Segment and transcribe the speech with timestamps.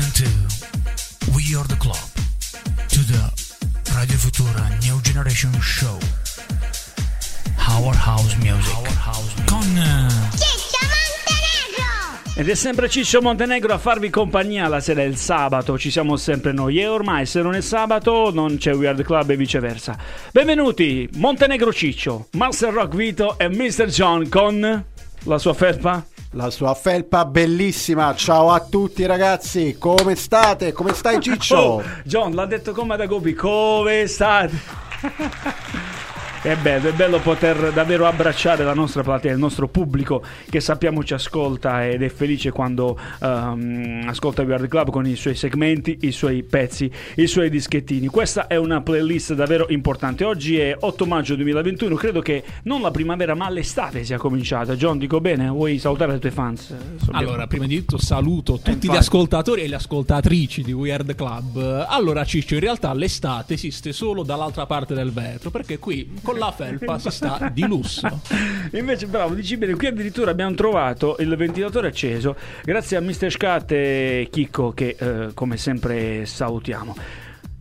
[0.00, 0.30] Welcome to
[1.34, 2.08] We Are the Club,
[2.88, 3.20] to the
[3.94, 5.98] Radio Futura New Generation Show.
[7.68, 8.74] Our House Music.
[8.78, 9.46] Our house music.
[9.46, 9.76] Con
[12.34, 16.16] eh, Ed è sempre Ciccio Montenegro a farvi compagnia la sera del sabato, ci siamo
[16.16, 19.98] sempre noi e ormai se non è sabato non c'è Weird Club e viceversa.
[20.32, 23.88] Benvenuti, Montenegro Ciccio, Master Rock Vito e Mr.
[23.88, 24.84] John con
[25.24, 26.02] la sua felpa.
[26.34, 28.14] La sua felpa bellissima.
[28.14, 30.70] Ciao a tutti ragazzi, come state?
[30.70, 31.56] Come stai Ciccio?
[31.56, 34.56] Oh, John l'ha detto come da Gopi, come state?
[36.42, 41.04] È bello, è bello poter davvero abbracciare la nostra platea, il nostro pubblico che sappiamo
[41.04, 46.12] ci ascolta ed è felice quando ehm, ascolta Weird Club con i suoi segmenti, i
[46.12, 48.06] suoi pezzi, i suoi dischettini.
[48.06, 50.24] Questa è una playlist davvero importante.
[50.24, 54.76] Oggi è 8 maggio 2021, credo che non la primavera ma l'estate sia cominciata.
[54.76, 56.74] John, dico bene, vuoi salutare i tuoi fans?
[57.10, 58.96] Allora, prima di tutto saluto tutti gli infatti.
[58.96, 61.86] ascoltatori e le ascoltatrici di Weird Club.
[61.86, 66.52] Allora, Ciccio, in realtà l'estate esiste solo dall'altra parte del vetro, perché qui con la
[66.52, 68.20] felpa si sta di lusso.
[68.72, 73.30] Invece, bravo, dici bene, qui addirittura abbiamo trovato il ventilatore acceso, grazie a Mr.
[73.30, 76.96] Scat e Chicco che eh, come sempre salutiamo.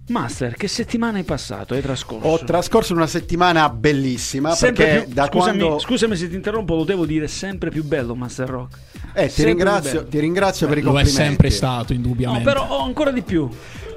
[0.09, 1.75] Master, che settimana hai passato?
[1.75, 2.27] Hai trascorso?
[2.27, 6.73] Ho trascorso una settimana bellissima Sempre perché più, da scusami, quando scusami se ti interrompo,
[6.75, 8.77] lo devo dire sempre più bello Master Rock.
[9.13, 11.23] Eh, ti ringrazio, ti ringrazio per i Lo è complimenti.
[11.27, 12.43] sempre stato, No, indubbiamente.
[12.43, 13.47] però ho ancora di più.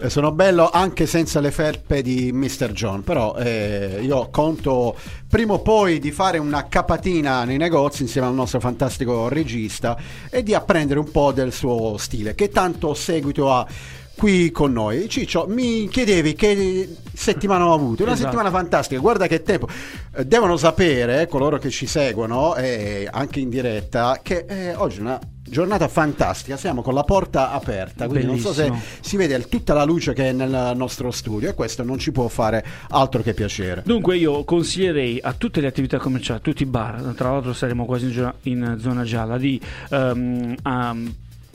[0.03, 2.73] Eh, Sono bello anche senza le felpe di Mr.
[2.73, 4.97] John, però eh, io conto
[5.29, 9.97] prima o poi di fare una capatina nei negozi insieme al nostro fantastico regista
[10.29, 13.65] e di apprendere un po' del suo stile, che tanto seguito ha
[14.17, 15.09] qui con noi.
[15.09, 18.03] Ciccio, mi chiedevi che settimana ho avuto?
[18.03, 18.29] Una Esatto.
[18.31, 19.69] settimana fantastica, guarda che tempo.
[20.17, 25.03] Eh, devono sapere, coloro che ci seguono, eh, anche in diretta, che eh, oggi è
[25.03, 25.21] una
[25.53, 28.97] giornata fantastica, siamo con la porta aperta, quindi non so se Bellissimo.
[29.01, 32.27] si vede tutta la luce che è nel nostro studio e questo non ci può
[32.29, 33.83] fare altro che piacere.
[33.85, 37.85] Dunque io consiglierei a tutte le attività commerciali, a tutti i bar, tra l'altro saremo
[37.85, 39.61] quasi in, in zona gialla, di
[39.91, 41.15] ehm, ehm,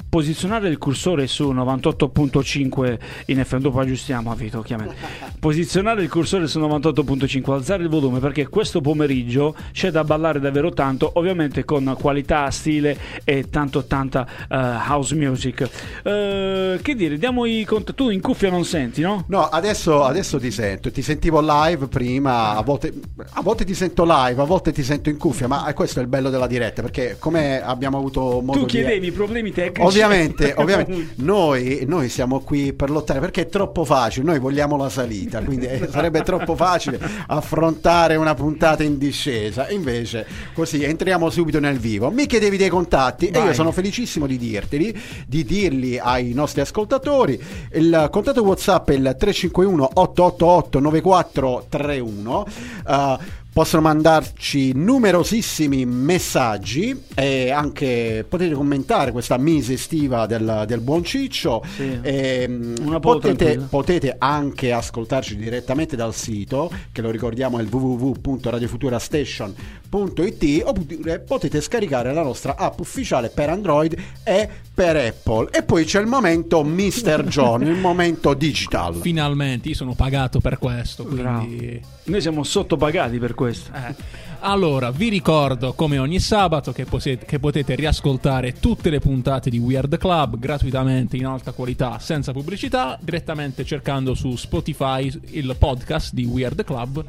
[0.10, 2.98] posizionare il cursore su 98.5
[3.28, 4.96] in FM, dopo aggiustiamo a Vito chiaramente.
[5.40, 10.72] Posizionare il cursore su 98.5, alzare il volume perché questo pomeriggio c'è da ballare davvero
[10.72, 15.70] tanto, ovviamente con qualità, stile e tanto tanta eh, house music.
[16.04, 19.26] Eh, che dire, diamo i cont- tu in cuffia non senti, no?
[19.28, 22.94] No, adesso, adesso ti sento, ti sentivo live prima, a volte,
[23.32, 26.08] a volte ti sento live, a volte ti sento in cuffia, ma questo è il
[26.08, 28.72] bello della diretta perché come abbiamo avuto modo Tu di...
[28.72, 29.97] chiedevi i problemi tecnici.
[29.98, 34.90] Ovviamente, ovviamente noi, noi siamo qui per lottare perché è troppo facile, noi vogliamo la
[34.90, 41.60] salita, quindi eh, sarebbe troppo facile affrontare una puntata in discesa, invece così entriamo subito
[41.60, 42.12] nel vivo.
[42.12, 43.48] Mi chiedevi dei contatti e Vai.
[43.48, 47.42] io sono felicissimo di dirteli, di dirli ai nostri ascoltatori.
[47.74, 52.48] Il contatto WhatsApp è il 351 888 9431.
[52.86, 53.18] Uh,
[53.58, 61.64] Possono mandarci numerosissimi messaggi e anche potete commentare questa mise estiva del, del buon Ciccio.
[61.76, 61.98] Sì.
[62.04, 67.70] Ehm, Una po' potete, potete anche ascoltarci direttamente dal sito, che lo ricordiamo è il
[67.72, 75.50] www.radiofuturastation.it oppure potete scaricare la nostra app ufficiale per Android e per Apple.
[75.52, 77.24] E poi c'è il momento Mr.
[77.24, 78.98] John, il momento digital.
[78.98, 81.96] Finalmente, io sono pagato per questo, quindi...
[82.08, 83.72] Noi siamo sottopagati per questo.
[83.74, 83.96] Eh.
[84.40, 89.58] Allora, vi ricordo come ogni sabato che, poset- che potete riascoltare tutte le puntate di
[89.58, 96.26] Weird Club gratuitamente in alta qualità, senza pubblicità, direttamente cercando su Spotify il podcast di
[96.26, 97.04] Weird Club,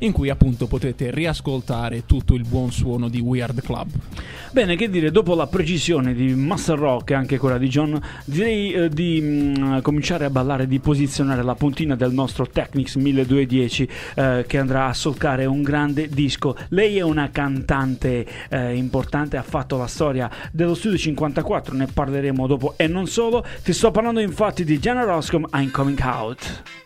[0.00, 3.90] in cui appunto potete riascoltare tutto il buon suono di Weird Club.
[4.50, 8.72] Bene, che dire, dopo la precisione di Master Rock e anche quella di John, direi
[8.72, 14.44] eh, di mm, cominciare a ballare, di posizionare la puntina del nostro Technics 1210 eh,
[14.46, 16.56] che andrà a solcare un grande disco.
[16.68, 22.46] Lei è una cantante eh, importante, ha fatto la storia dello Studio 54, ne parleremo
[22.46, 23.44] dopo e non solo.
[23.62, 26.83] Ti sto parlando infatti di Jenna Roscom, I'm Coming Out.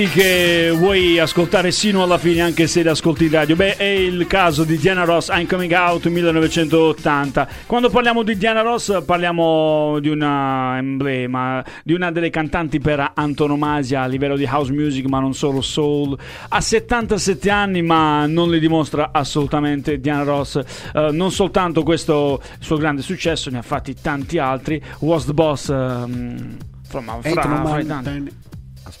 [0.00, 3.56] Dischi che vuoi ascoltare sino alla fine anche se li ascolti in radio.
[3.56, 7.48] Beh, è il caso di Diana Ross, I'm Coming Out 1980.
[7.66, 14.02] Quando parliamo di Diana Ross parliamo di una emblema, di una delle cantanti per antonomasia
[14.02, 16.16] a livello di house music, ma non solo soul.
[16.48, 20.60] Ha 77 anni, ma non li dimostra assolutamente Diana Ross.
[20.94, 24.82] Uh, non soltanto questo suo grande successo, ne ha fatti tanti altri.
[25.00, 25.68] Was the Boss...
[25.68, 28.48] Um, Insomma, fra, fra i tanti.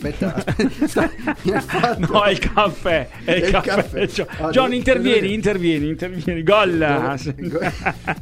[0.00, 1.96] Aspetta, aspetta.
[2.08, 3.08] no, è il caffè.
[3.22, 3.74] È il, il caffè.
[3.74, 4.06] caffè.
[4.06, 6.42] John, ah, John intervieni, intervieni, intervieni.
[6.42, 7.16] Gol.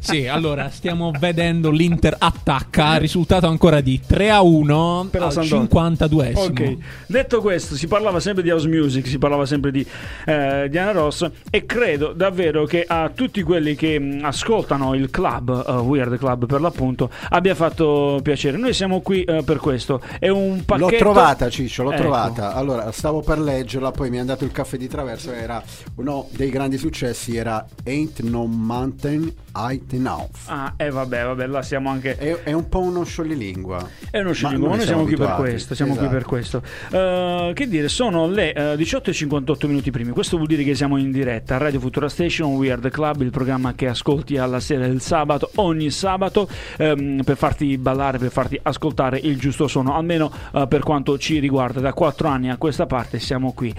[0.00, 2.96] sì, allora stiamo vedendo l'Inter attacca.
[2.96, 8.42] Risultato ancora di 3 a 1 per al 52 Ok, detto questo, si parlava sempre
[8.42, 9.86] di house music, si parlava sempre di
[10.26, 11.30] eh, Diana Ross.
[11.48, 16.46] E credo davvero che a tutti quelli che mh, ascoltano il club, uh, Weird Club
[16.46, 18.56] per l'appunto, abbia fatto piacere.
[18.56, 20.00] Noi siamo qui uh, per questo.
[20.18, 20.90] È un pacchetto.
[20.90, 22.00] L'ho trovata, Ciccio, l'ho ecco.
[22.02, 22.54] trovata.
[22.54, 25.32] Allora, stavo per leggerla, poi mi è andato il caffè di traverso.
[25.32, 25.62] Era
[25.96, 30.30] uno dei grandi successi, era Ain't No Mountain High Enough.
[30.46, 32.16] Ah, e eh, vabbè, vabbè, là siamo anche.
[32.16, 33.88] È, è un po' uno scioglilingua.
[34.10, 35.74] È uno scioglilingua, ma noi siamo, siamo qui per questo.
[35.74, 36.06] Siamo esatto.
[36.06, 36.62] qui per questo.
[36.90, 40.10] Uh, che dire, sono le uh, 18 e 58 minuti primi.
[40.10, 43.74] Questo vuol dire che siamo in diretta a Radio Futura Station, Weird Club, il programma
[43.74, 46.48] che ascolti alla sera del sabato, ogni sabato,
[46.78, 51.38] um, per farti ballare, per farti ascoltare il giusto suono, almeno uh, per quanto ci
[51.38, 51.57] riguarda.
[51.58, 53.74] Da quattro anni a questa parte siamo qui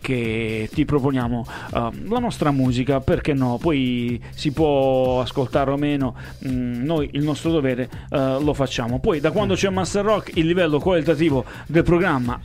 [0.00, 3.58] che ti proponiamo la nostra musica, perché no?
[3.60, 6.14] Poi si può ascoltare o meno,
[6.46, 8.98] mm, noi il nostro dovere uh, lo facciamo.
[8.98, 12.40] Poi da quando c'è Master Rock il livello qualitativo del programma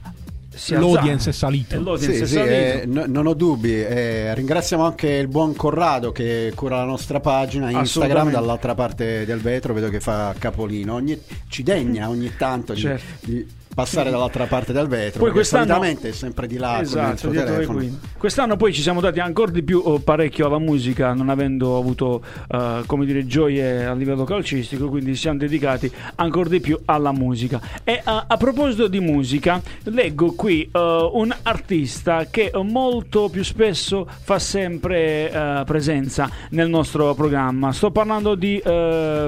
[0.70, 1.82] l'audience è salito.
[1.82, 2.54] L'audience sì, è sì, salito.
[2.54, 3.74] Eh, no, non ho dubbi.
[3.74, 9.40] Eh, ringraziamo anche il buon Corrado che cura la nostra pagina Instagram dall'altra parte del
[9.40, 9.74] vetro.
[9.74, 10.94] Vedo che fa capolino.
[10.94, 13.25] Ogni, ci degna ogni tanto certo.
[13.25, 15.20] di, di passare dall'altra parte del vetro.
[15.20, 18.00] Poi quest'anno è sempre di là esatto, con il telefono.
[18.18, 22.24] Quest'anno poi ci siamo dati ancora di più oh, parecchio alla musica, non avendo avuto
[22.50, 27.60] uh, come dire gioie a livello calcistico, quindi siamo dedicati ancora di più alla musica.
[27.84, 34.08] E uh, a proposito di musica, leggo qui uh, un artista che molto più spesso
[34.22, 37.72] fa sempre presenza nel nostro programma.
[37.72, 38.62] Sto parlando di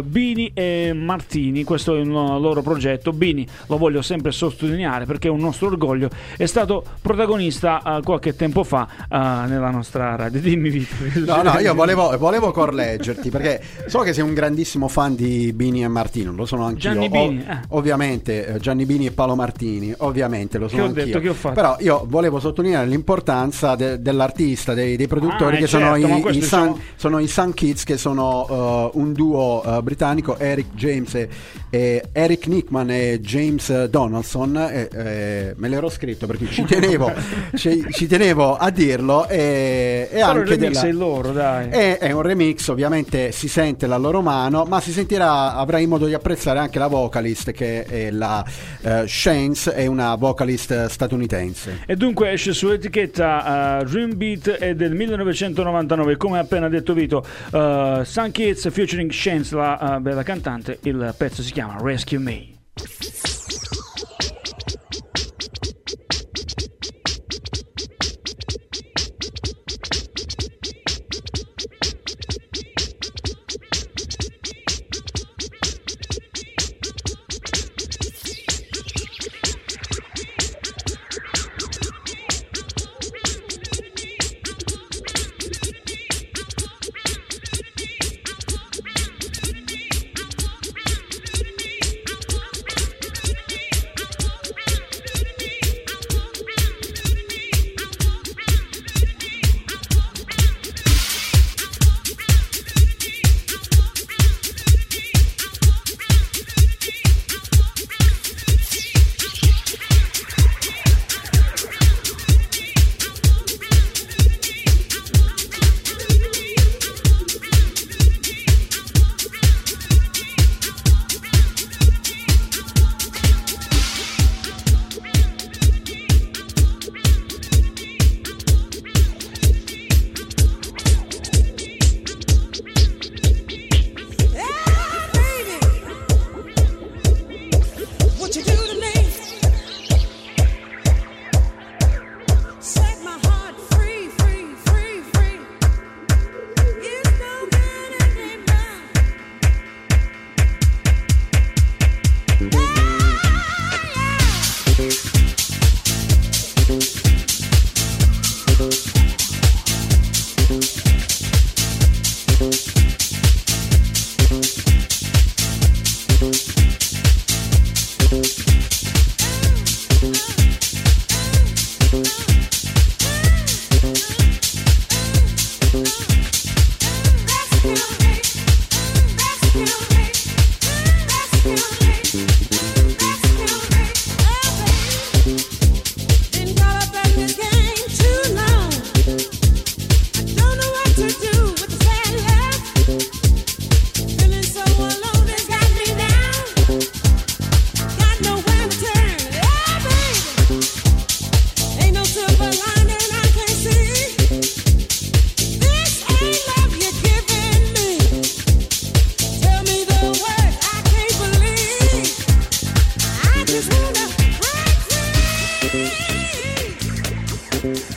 [0.04, 3.14] Bini e Martini, questo è un loro progetto.
[3.14, 8.36] Bini lo voglio sempre sottolineare perché è un nostro orgoglio, è stato protagonista uh, qualche
[8.36, 9.16] tempo fa uh,
[9.48, 10.40] nella nostra radio.
[10.42, 10.96] Dimmi Vito.
[11.26, 15.84] No, no, io volevo, volevo correggerti perché so che sei un grandissimo fan di Bini
[15.84, 16.92] e Martino, lo sono anch'io.
[16.92, 17.46] Gianni Bini.
[17.48, 17.60] eh.
[17.70, 21.06] Ovviamente Gianni Bini e Paolo Martini, ovviamente lo sono che ho anch'io.
[21.06, 21.56] Detto, che ho fatto?
[21.56, 26.28] Però io volevo sottolineare l'importanza de- dell'artista, dei, dei produttori ah, che certo, sono, i,
[26.28, 26.66] i diciamo...
[26.66, 31.30] Sun, sono, i, Sun, Kids, che sono uh, un duo britannico, Eric James e,
[31.70, 37.14] e Eric Nickman e James Donald Johnson, eh, eh, me l'ero scritto perché ci tenevo,
[37.56, 39.28] ci, ci tenevo a dirlo.
[39.28, 41.70] E, e anche della, è loro, dai.
[41.70, 46.06] È, è, un remix, ovviamente si sente la loro mano, ma si sentirà, avrai modo
[46.06, 48.44] di apprezzare anche la vocalist che è la
[48.82, 51.82] uh, Shane, è una vocalist statunitense.
[51.86, 56.94] E dunque esce su etichetta uh, Dream Beat è del 1999, come ha appena detto
[56.94, 62.18] Vito, uh, Sun Kids featuring Shane, la uh, bella cantante, il pezzo si chiama Rescue
[62.18, 63.43] Me.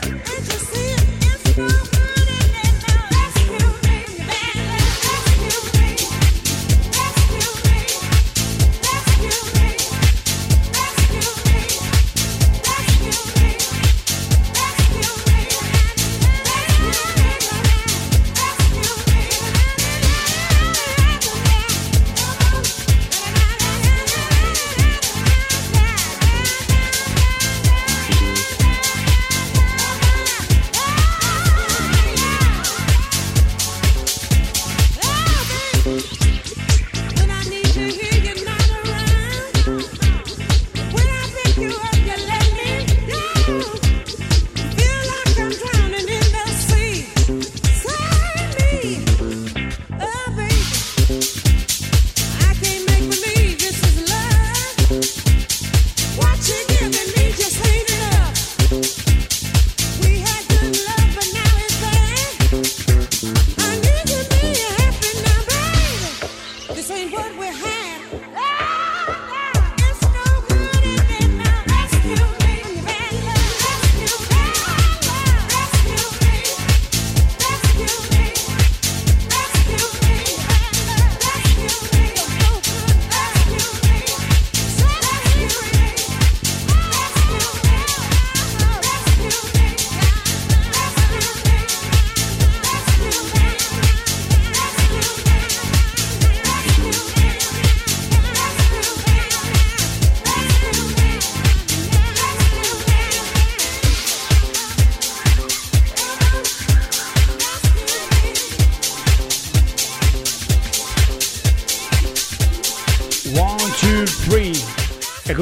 [0.08, 1.85] And you see it?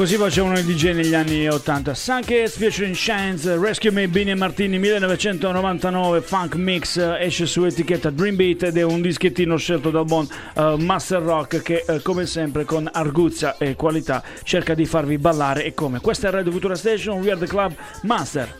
[0.05, 1.95] Così facevano i DJ negli anni 80.
[1.95, 8.35] Sunkets featuring Shines, Rescue Me, Bini e Martini 1999, Funk Mix esce su etichetta Dream
[8.35, 12.65] Beat ed è un dischettino scelto dal buon uh, Master Rock che uh, come sempre
[12.65, 15.99] con arguzia e qualità cerca di farvi ballare e come.
[15.99, 18.55] Questa è Radio Futura Station, We Are The Club Master.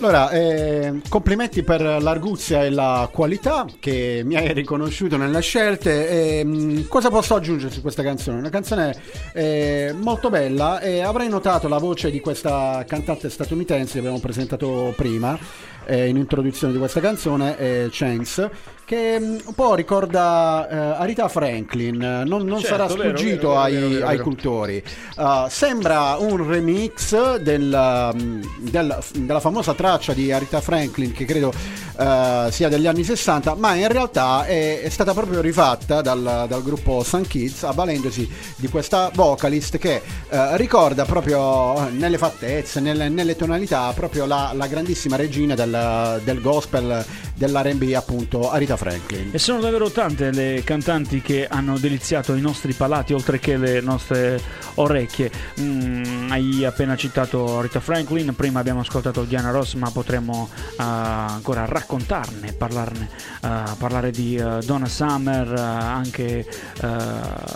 [0.00, 6.08] Allora, eh, complimenti per l'arguzia e la qualità che mi hai riconosciuto nelle scelte.
[6.08, 8.38] Eh, cosa posso aggiungere su questa canzone?
[8.38, 8.94] Una canzone
[9.32, 14.94] eh, molto bella e avrei notato la voce di questa cantante statunitense che abbiamo presentato
[14.96, 15.36] prima
[15.84, 18.50] eh, in introduzione di questa canzone, eh, Chance,
[18.88, 23.60] che mm, un po' ricorda eh, Arita Franklin, non, non certo, sarà sfuggito vero, vero,
[23.60, 24.82] ai, vero, ai, cultori.
[25.14, 31.48] Uh, sembra un remix del, mm, del, della famosa traccia di Arita Franklin, che credo
[31.48, 36.62] uh, sia degli anni 60, ma in realtà è, è stata proprio rifatta dal, dal,
[36.62, 43.36] gruppo Sun Kids, avvalendosi di questa vocalist che uh, ricorda proprio nelle fattezze, nelle, nelle
[43.36, 49.30] tonalità, proprio la, la grandissima regina del del, gospel, dell'RB appunto Arita Franklin.
[49.32, 53.80] E sono davvero tante le cantanti che hanno deliziato i nostri palati oltre che le
[53.80, 54.40] nostre
[54.74, 55.30] orecchie.
[55.60, 61.64] Mm, hai appena citato Rita Franklin, prima abbiamo ascoltato Diana Ross, ma potremmo uh, ancora
[61.64, 63.08] raccontarne, parlarne,
[63.42, 66.46] uh, parlare di uh, Donna Summer, anche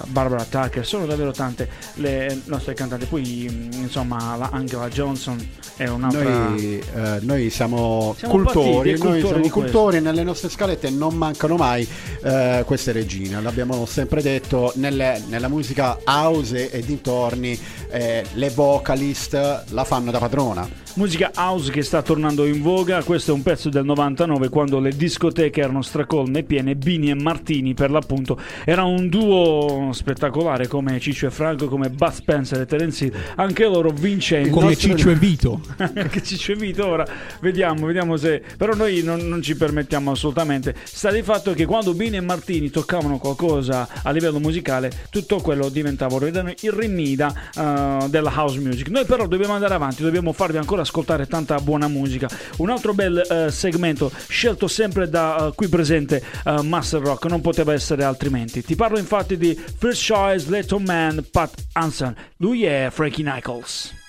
[0.07, 3.07] Barbara Tucker, sono davvero tante le nostre cantanti.
[3.07, 5.39] Poi mm, insomma la Angela Johnson
[5.77, 6.23] è un'altra...
[6.23, 6.83] Noi,
[7.21, 11.87] noi siamo siamo, cultori, partiti, noi siamo cultori nelle nostre scalette non mancano mai
[12.22, 17.59] eh, queste regine, l'abbiamo sempre detto, nelle, nella musica house e dintorni
[17.90, 20.81] eh, le vocalist la fanno da padrona.
[20.94, 24.90] Musica house che sta tornando in voga, questo è un pezzo del 99 quando le
[24.90, 31.01] discoteche erano stracolme e piene, Bini e Martini per l'appunto, era un duo spettacolare come
[31.01, 34.51] Ciccio e Franco, come Bud Spencer e Terence Hill, anche loro vincenti.
[34.51, 34.88] Come nostro...
[34.90, 35.61] Ciccio e Vito.
[35.79, 37.07] anche Ciccio e Vito, ora
[37.40, 38.42] vediamo, vediamo se...
[38.59, 40.75] però noi non, non, ci permettiamo assolutamente.
[41.03, 45.69] Sta di fatto che quando Bini e Martini toccavano qualcosa a livello musicale, tutto quello
[45.69, 48.87] diventava il rimida uh, della house music.
[48.87, 52.29] Noi però dobbiamo andare avanti, dobbiamo farvi ancora ascoltare tanta buona musica.
[52.59, 57.41] Un altro bel eh, segmento scelto sempre da eh, qui presente eh, Master Rock, non
[57.41, 58.62] poteva essere altrimenti.
[58.62, 62.15] Ti parlo infatti di First Choice, Little Man, Pat Hansen.
[62.37, 64.02] Lui è Frankie Nichols.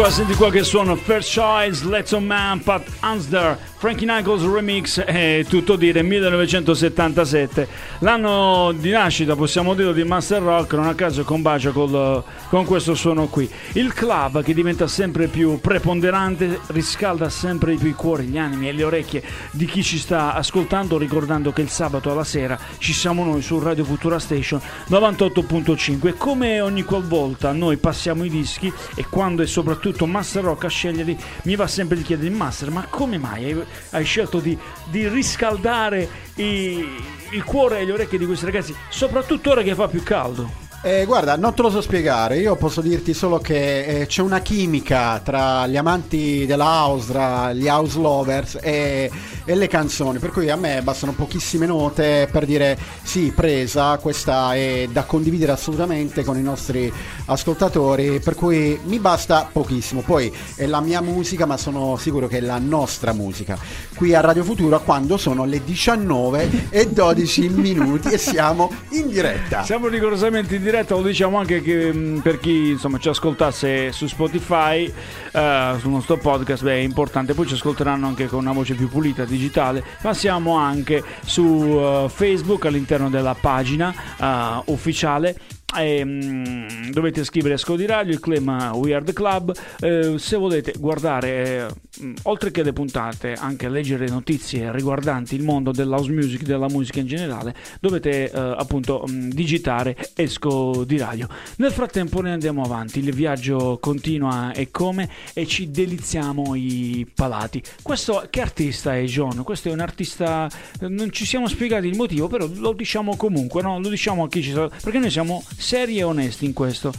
[0.00, 5.02] Qua, senti qua che suono First Choice, Let's On Man, Pat Ansder, Frankie Nichols Remix
[5.06, 7.68] e tutto dire 1977.
[7.98, 12.94] L'anno di nascita, possiamo dirlo, di Master Rock, non a caso combacia col- con questo
[12.94, 13.50] suono qui.
[13.72, 18.68] Il club che diventa sempre più preponderante riscalda sempre di più i cuori, gli animi
[18.68, 22.94] e le orecchie di chi ci sta ascoltando, ricordando che il sabato alla sera ci
[22.94, 28.72] siamo noi su Radio Futura Station 98.5 e come ogni qualvolta noi passiamo i dischi
[28.94, 31.16] e quando è soprattutto Master Rock a sceglierli.
[31.44, 34.56] Mi va sempre di chiedere Master ma come mai hai, hai scelto di,
[34.90, 36.84] di riscaldare i-
[37.30, 41.04] il cuore e le orecchie di questi ragazzi soprattutto ora che fa più caldo Eh,
[41.04, 45.20] guarda, non te lo so spiegare, io posso dirti solo che eh, c'è una chimica
[45.22, 49.10] tra gli amanti della house, tra gli house lovers e,
[49.44, 54.54] e le canzoni, per cui a me bastano pochissime note per dire sì, presa, questa
[54.54, 56.90] è da condividere assolutamente con i nostri
[57.26, 62.38] ascoltatori, per cui mi basta pochissimo, poi è la mia musica ma sono sicuro che
[62.38, 63.58] è la nostra musica,
[63.94, 69.62] qui a Radio Futura quando sono le 19 e 12 minuti e siamo in diretta.
[69.62, 74.06] Siamo rigorosamente in diretta, lo diciamo anche che, mh, per chi insomma, ci ascoltasse su
[74.06, 74.92] Spotify,
[75.32, 78.88] eh, sul nostro podcast, beh, è importante, poi ci ascolteranno anche con una voce più
[78.88, 85.36] pulita, digitale, ma siamo anche su eh, Facebook all'interno della pagina eh, ufficiale
[85.76, 89.54] e, mm, dovete scrivere a Radio, il claim eh, We Are The Club.
[89.80, 91.68] Eh, se volete guardare,
[92.00, 97.00] eh, oltre che le puntate, anche leggere notizie riguardanti il mondo dell'house music, della musica
[97.00, 101.28] in generale, dovete eh, appunto mm, digitare Esco di Radio.
[101.56, 107.62] Nel frattempo noi andiamo avanti, il viaggio continua e come e ci deliziamo i palati.
[107.82, 109.42] Questo che artista è John?
[109.44, 110.48] Questo è un artista,
[110.80, 113.78] non ci siamo spiegati il motivo, però lo diciamo comunque, no?
[113.78, 116.92] lo diciamo a chi ci sta, perché noi siamo seri e onesti in questo.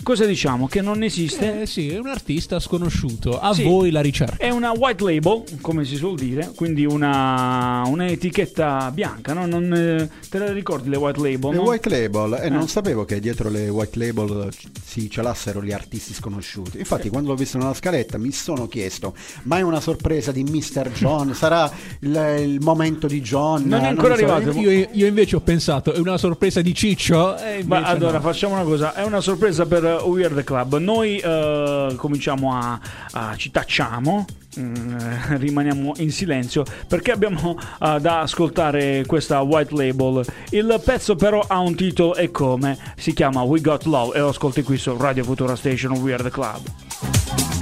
[0.00, 0.68] Cosa diciamo?
[0.68, 1.62] Che non esiste?
[1.62, 3.38] Eh sì, è un artista sconosciuto.
[3.38, 3.64] A Sì.
[3.64, 4.36] voi la ricerca.
[4.38, 9.44] È una white label, come si suol dire, quindi una, un'etichetta bianca, no?
[9.44, 11.50] Non, eh, te la ricordi le white label?
[11.50, 11.62] Le no?
[11.64, 12.48] white label, e Eh.
[12.48, 14.48] non sapevo che dietro le white label
[14.82, 16.78] si celassero gli artisti sconosciuti.
[16.78, 20.90] Infatti, quando l'ho visto nella scaletta mi sono chiesto: ma è una sorpresa di Mr.
[20.94, 21.34] John?
[21.34, 23.64] Sarà il, il momento di John?
[23.64, 24.24] Non è Eh, ancora so.
[24.32, 24.58] arrivato.
[24.58, 27.36] Io, io invece ho pensato, è una sorpresa di Ciccio.
[27.36, 28.20] E Ma allora no.
[28.22, 30.76] facciamo una cosa, è una sorpresa per uh, We Are The Club.
[30.78, 32.78] Noi eh, cominciamo a,
[33.12, 34.24] a- ci tacciamo,
[34.58, 34.96] mm,
[35.38, 40.24] rimaniamo in silenzio perché abbiamo eh, da ascoltare questa white label.
[40.50, 44.28] Il pezzo però ha un titolo e come si chiama We Got Love e lo
[44.28, 47.57] ascolti qui su Radio Futura Station We Are The Club.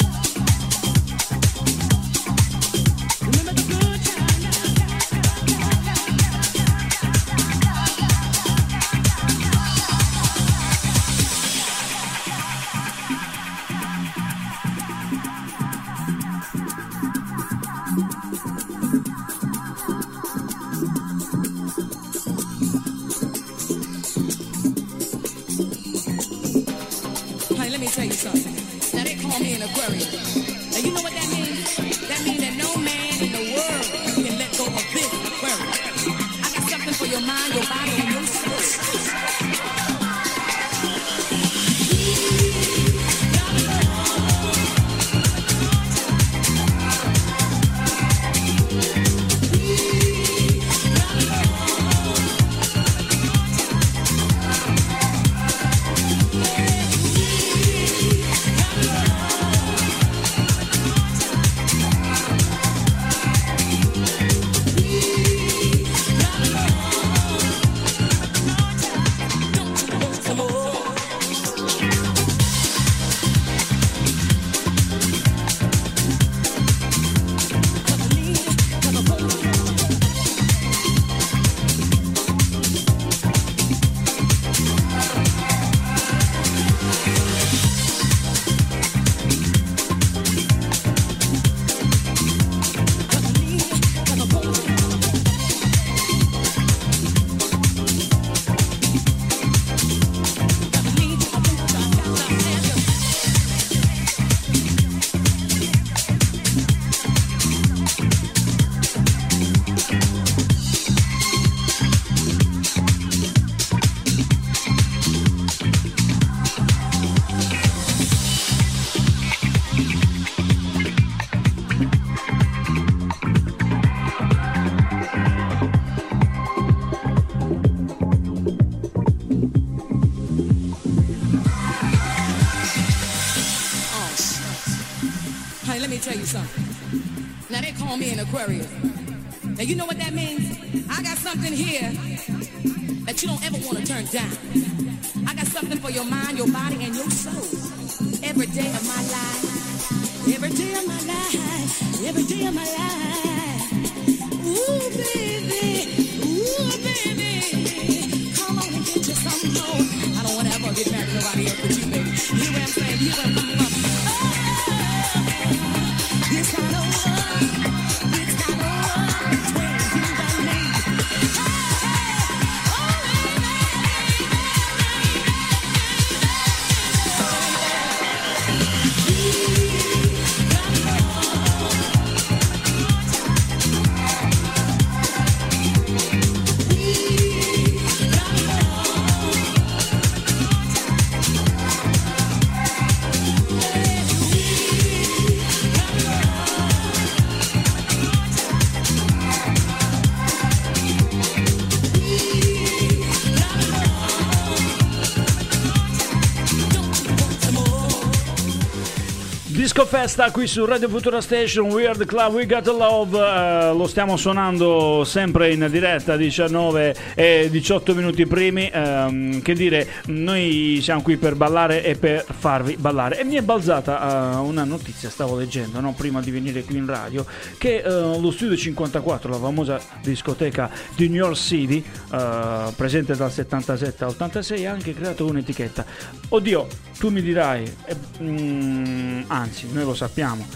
[209.76, 214.16] Disco Festa qui su Radio Futura Station, Weird Club, We Got Love, eh, lo stiamo
[214.16, 221.18] suonando sempre in diretta, 19 e 18 minuti primi, ehm, che dire, noi siamo qui
[221.18, 223.20] per ballare e per farvi ballare.
[223.20, 226.86] E mi è balzata eh, una notizia, stavo leggendo, no, prima di venire qui in
[226.86, 227.26] radio,
[227.58, 231.84] che eh, lo Studio 54, la famosa discoteca di New York City,
[232.14, 235.84] eh, presente dal 77 al 86, ha anche creato un'etichetta.
[236.30, 236.66] Oddio,
[236.98, 240.46] tu mi dirai, eh, mm, anzi, noi lo sappiamo.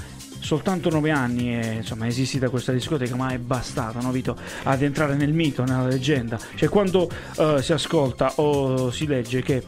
[0.40, 5.14] Soltanto nove anni è insomma, esistita questa discoteca, ma è bastata, no, Vito, ad entrare
[5.14, 6.38] nel mito, nella leggenda.
[6.54, 9.62] Cioè, quando eh, si ascolta o si legge che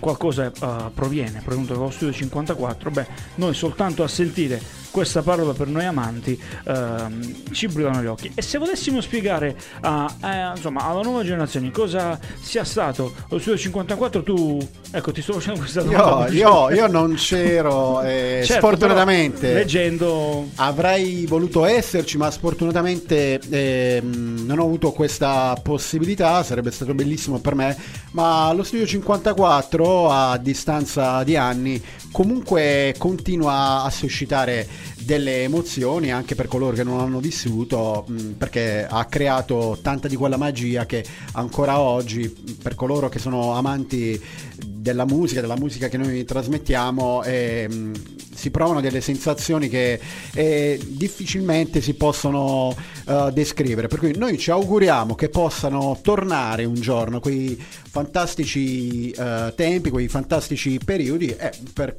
[0.00, 0.50] qualcosa eh,
[0.94, 6.40] proviene, proviene dallo studio 54, beh, noi soltanto a sentire questa parola per noi amanti
[6.64, 8.32] ehm, ci brillano gli occhi.
[8.34, 13.58] E se volessimo spiegare a, eh, insomma, alla nuova generazione cosa sia stato lo studio
[13.58, 14.58] 54, tu,
[14.90, 16.28] ecco, ti sto facendo questa domanda.
[16.28, 19.52] Io, io- io non c'ero, eh, Certo, sfortunatamente.
[19.52, 26.42] leggendo Avrei voluto esserci, ma sfortunatamente ehm, non ho avuto questa possibilità.
[26.42, 27.76] Sarebbe stato bellissimo per me.
[28.12, 34.66] Ma lo studio 54, a distanza di anni, comunque continua a suscitare
[35.08, 40.16] delle emozioni anche per coloro che non hanno vissuto, mh, perché ha creato tanta di
[40.16, 42.28] quella magia che ancora oggi,
[42.62, 44.20] per coloro che sono amanti
[44.66, 47.92] della musica, della musica che noi trasmettiamo, ehm,
[48.34, 49.98] si provano delle sensazioni che
[50.32, 52.74] eh, difficilmente si possono
[53.06, 53.88] eh, descrivere.
[53.88, 57.60] Per cui noi ci auguriamo che possano tornare un giorno quei
[57.90, 61.28] fantastici eh, tempi, quei fantastici periodi.
[61.28, 61.96] eh, per,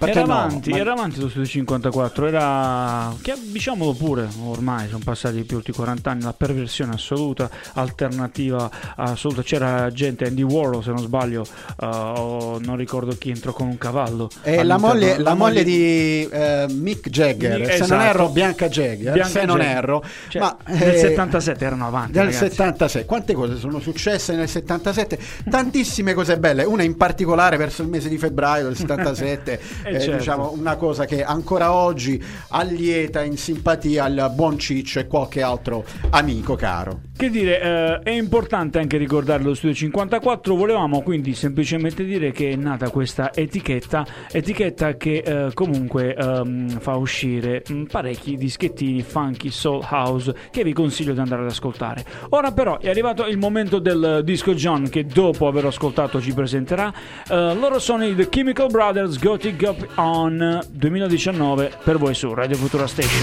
[0.00, 0.32] era no?
[0.32, 5.72] avanti, Ma- era avanti studio 54, era che diciamolo pure, ormai sono passati più di
[5.72, 9.42] 40 anni, la perversione assoluta, alternativa assoluta.
[9.42, 11.44] C'era gente Andy Warhol, se non sbaglio,
[11.76, 14.30] o non ricordo chi entrò con un cavallo.
[14.42, 18.02] Eh, la, moglie, la moglie di eh, Mick Jagger, Mick- se non esatto.
[18.02, 19.76] erro Bianca Jagger, Bianca se non Jagger.
[19.76, 22.12] erro, Cioè, ma nel eh, 77 erano avanti.
[22.12, 22.48] Del ragazzi.
[22.50, 25.18] 76, quante cose sono successe nel 77?
[25.48, 30.00] Tantissime cose belle, una in particolare verso il mese di febbraio del 77, Eh, eh,
[30.00, 30.16] certo.
[30.16, 35.84] diciamo una cosa che ancora oggi allieta in simpatia al buon Ciccio e qualche altro
[36.10, 37.00] amico caro.
[37.16, 42.50] Che dire, eh, è importante anche ricordare lo Studio 54, volevamo quindi semplicemente dire che
[42.50, 49.50] è nata questa etichetta, etichetta che eh, comunque ehm, fa uscire mh, parecchi dischettini funky
[49.50, 52.04] soul house che vi consiglio di andare ad ascoltare.
[52.30, 56.92] Ora però è arrivato il momento del disco John che dopo aver ascoltato ci presenterà.
[57.28, 62.86] Eh, loro sono i The Chemical Brothers Gothic On 2019 per voi su Radio Futura
[62.86, 63.20] Station.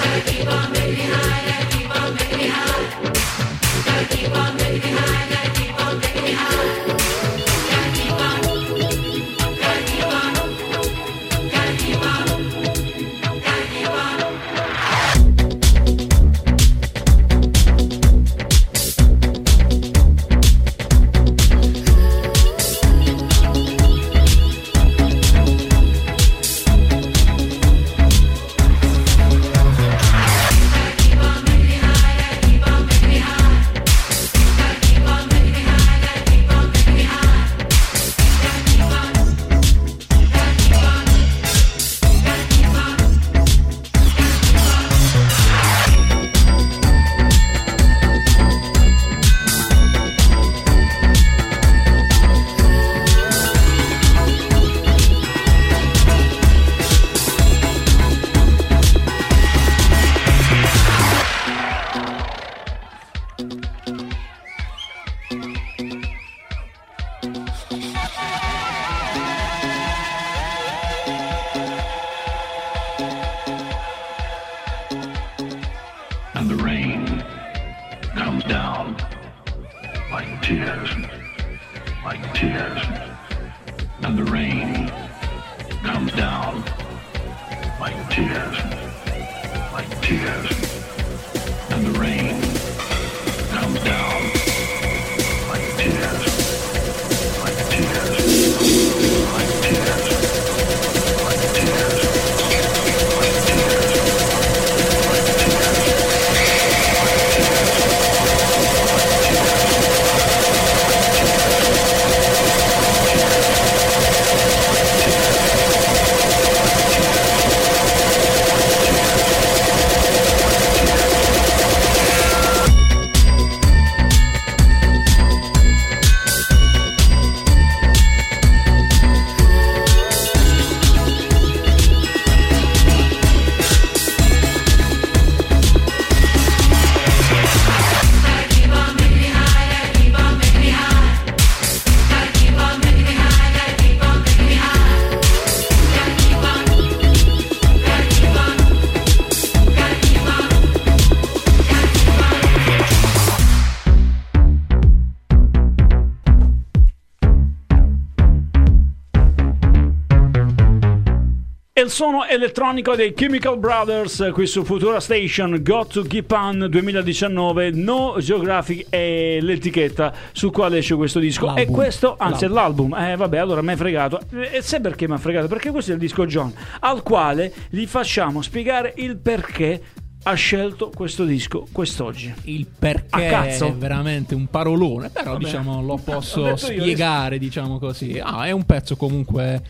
[162.00, 168.16] Suono elettronico dei Chemical Brothers qui su Futura Station Got to Keep On 2019 No
[168.20, 171.62] Geographic è l'etichetta su quale esce questo disco L'album.
[171.62, 175.16] e questo anzi è l'album eh vabbè allora mi hai fregato e sai perché mi
[175.16, 179.82] ha fregato perché questo è il disco John al quale gli facciamo spiegare il perché
[180.24, 183.66] ha scelto questo disco quest'oggi Il A perché cazzo.
[183.68, 185.44] è veramente un parolone, però Vabbè.
[185.46, 188.20] diciamo lo posso detto io, spiegare, diciamo così.
[188.22, 189.62] Ah, è un pezzo comunque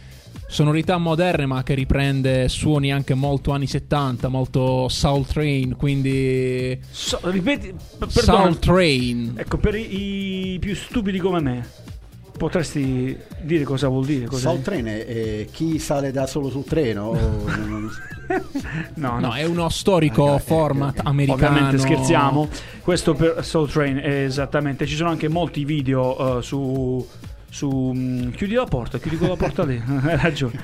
[0.52, 7.20] sonorità moderne, ma che riprende suoni anche molto anni 70, molto Soul Train, quindi So-
[7.24, 9.34] ripeti p- perdona Soul Train.
[9.38, 11.68] ecco per i, i più stupidi come me
[12.36, 16.64] potresti dire cosa vuol dire cosa Soul Train è, è chi sale da solo sul
[16.64, 17.08] treno?
[17.10, 17.90] o- non-
[18.96, 21.06] no No, è uno storico Ah, ok, format ok, ok.
[21.08, 21.46] americano.
[21.48, 22.48] Ovviamente scherziamo.
[22.82, 24.86] Questo per Soul Train è esattamente.
[24.86, 27.06] Ci sono anche molti video eh, su.
[27.50, 29.82] Su mm, chiudi la porta, chiudi quella porta lì.
[30.04, 30.60] Hai ragione.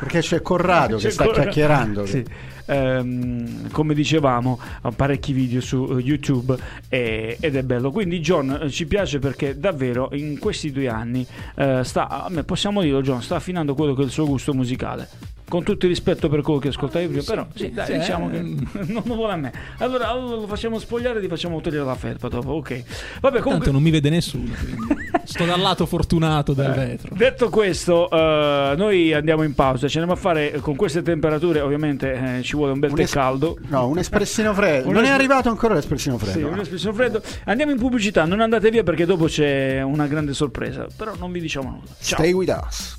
[0.00, 2.06] Perché c'è Corrado che C'è sta ancora- chiacchierando.
[2.06, 2.24] Sì.
[2.68, 4.58] Ehm, come dicevamo,
[4.94, 6.56] parecchi video su eh, YouTube
[6.88, 7.90] e- ed è bello.
[7.90, 12.44] Quindi, John eh, ci piace perché davvero in questi due anni eh, sta, a me
[12.44, 15.08] possiamo dirlo, John, sta affinando quello che è il suo gusto musicale.
[15.48, 18.32] Con tutto il rispetto per quello che ascoltavi prima, però sì, dai, sì, diciamo eh.
[18.32, 18.40] che
[18.92, 19.50] non lo vuole a me.
[19.78, 22.52] Allora, allora lo facciamo spogliare e ti facciamo togliere la felpa dopo.
[22.52, 22.84] Ok,
[23.20, 23.50] vabbè, comunque.
[23.50, 24.52] Tanto non mi vede nessuno.
[25.24, 27.14] Sto dal lato fortunato del vetro.
[27.16, 29.88] Detto questo, eh, noi andiamo in pausa.
[29.88, 31.60] Ci andiamo a fare eh, con queste temperature.
[31.60, 33.56] Ovviamente eh, ci vuole un bel Un tè es- caldo.
[33.68, 34.90] No, un espressino freddo.
[34.98, 36.48] Non è arrivato ancora l'espressino Sì, freddo.
[36.48, 37.22] un espresso freddo.
[37.44, 38.24] Andiamo in pubblicità.
[38.26, 40.86] Non andate via perché dopo c'è una grande sorpresa.
[40.94, 41.94] Però non vi diciamo nulla.
[42.02, 42.18] Ciao.
[42.18, 42.96] Stay with us.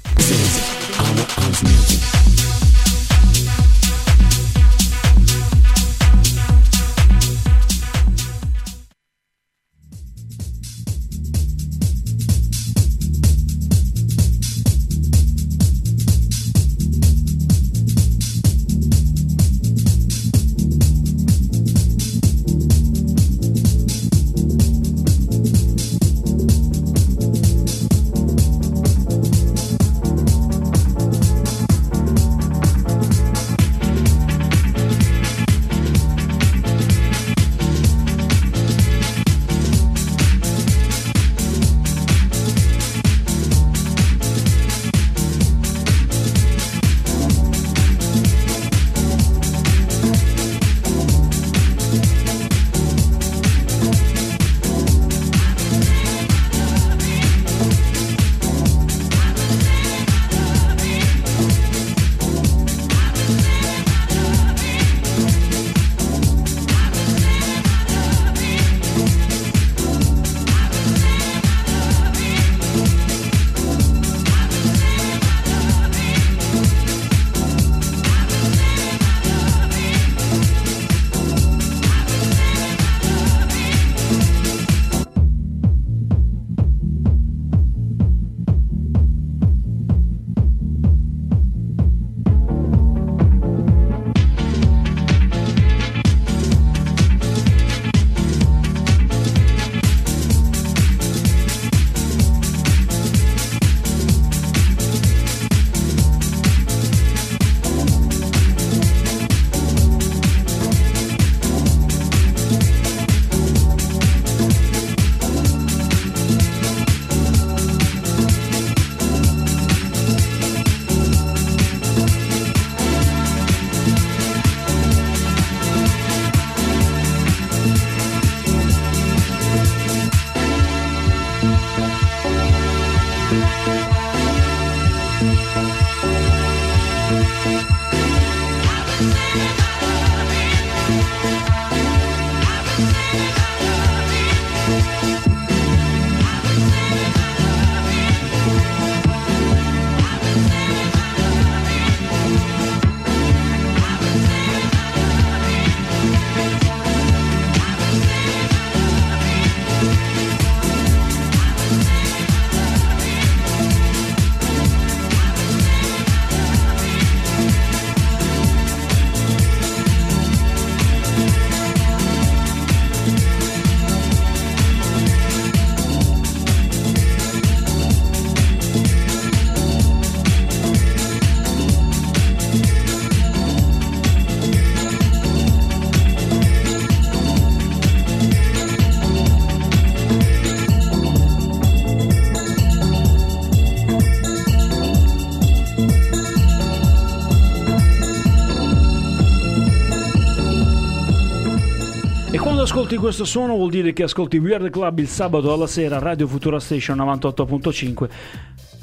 [202.90, 206.60] Ascolti questo suono vuol dire che ascolti Weird Club il sabato alla sera Radio Futura
[206.60, 208.10] Station 98.5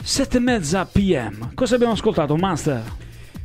[0.01, 1.55] 7 e mezza pm.
[1.55, 2.85] Cosa abbiamo ascoltato, Master?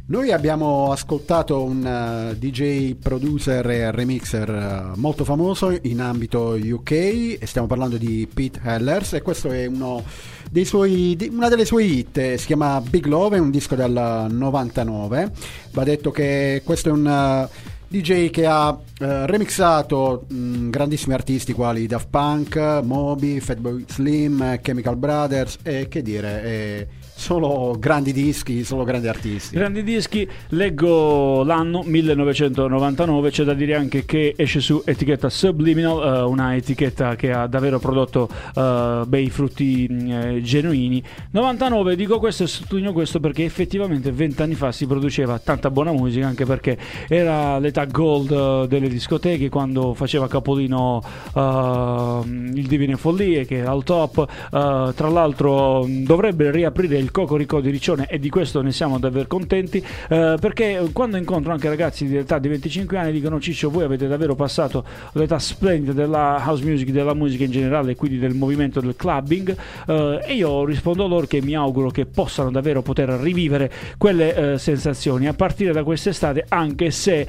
[0.06, 6.92] Noi abbiamo ascoltato un eh, DJ producer e remixer eh, molto famoso in ambito UK
[6.92, 10.04] e stiamo parlando di Pete Hellers e questo è uno
[10.52, 14.28] dei suoi, una delle sue hit, eh, si chiama Big Love, è un disco del
[14.30, 15.32] 99,
[15.72, 21.52] va detto che questo è un eh, DJ che ha eh, remixato mh, grandissimi artisti
[21.52, 26.88] quali Daft Punk, Moby, Fatboy Slim, eh, Chemical Brothers e che dire, eh,
[27.22, 29.56] solo grandi dischi, solo grandi artisti.
[29.56, 36.22] Grandi dischi, leggo l'anno 1999, c'è da dire anche che esce su etichetta Subliminal, eh,
[36.24, 41.04] una etichetta che ha davvero prodotto eh, bei frutti mh, eh, genuini.
[41.30, 46.26] 99, dico questo e sottolineo questo perché effettivamente vent'anni fa si produceva tanta buona musica,
[46.26, 46.76] anche perché
[47.08, 51.04] era l'età gold eh, delle discoteche quando faceva capolino
[51.36, 57.11] eh, il Divine Follie che era al top, Eh, tra l'altro mh, dovrebbe riaprire il
[57.12, 59.78] Cocorico di Riccione e di questo ne siamo davvero contenti
[60.10, 64.08] eh, perché quando incontro anche ragazzi di età di 25 anni dicono Ciccio voi avete
[64.08, 64.84] davvero passato
[65.14, 69.56] l'età splendida della house music, della musica in generale e quindi del movimento del clubbing
[69.88, 74.58] eh, e io rispondo loro che mi auguro che possano davvero poter rivivere quelle eh,
[74.58, 75.28] sensazioni.
[75.28, 77.28] A partire da quest'estate anche se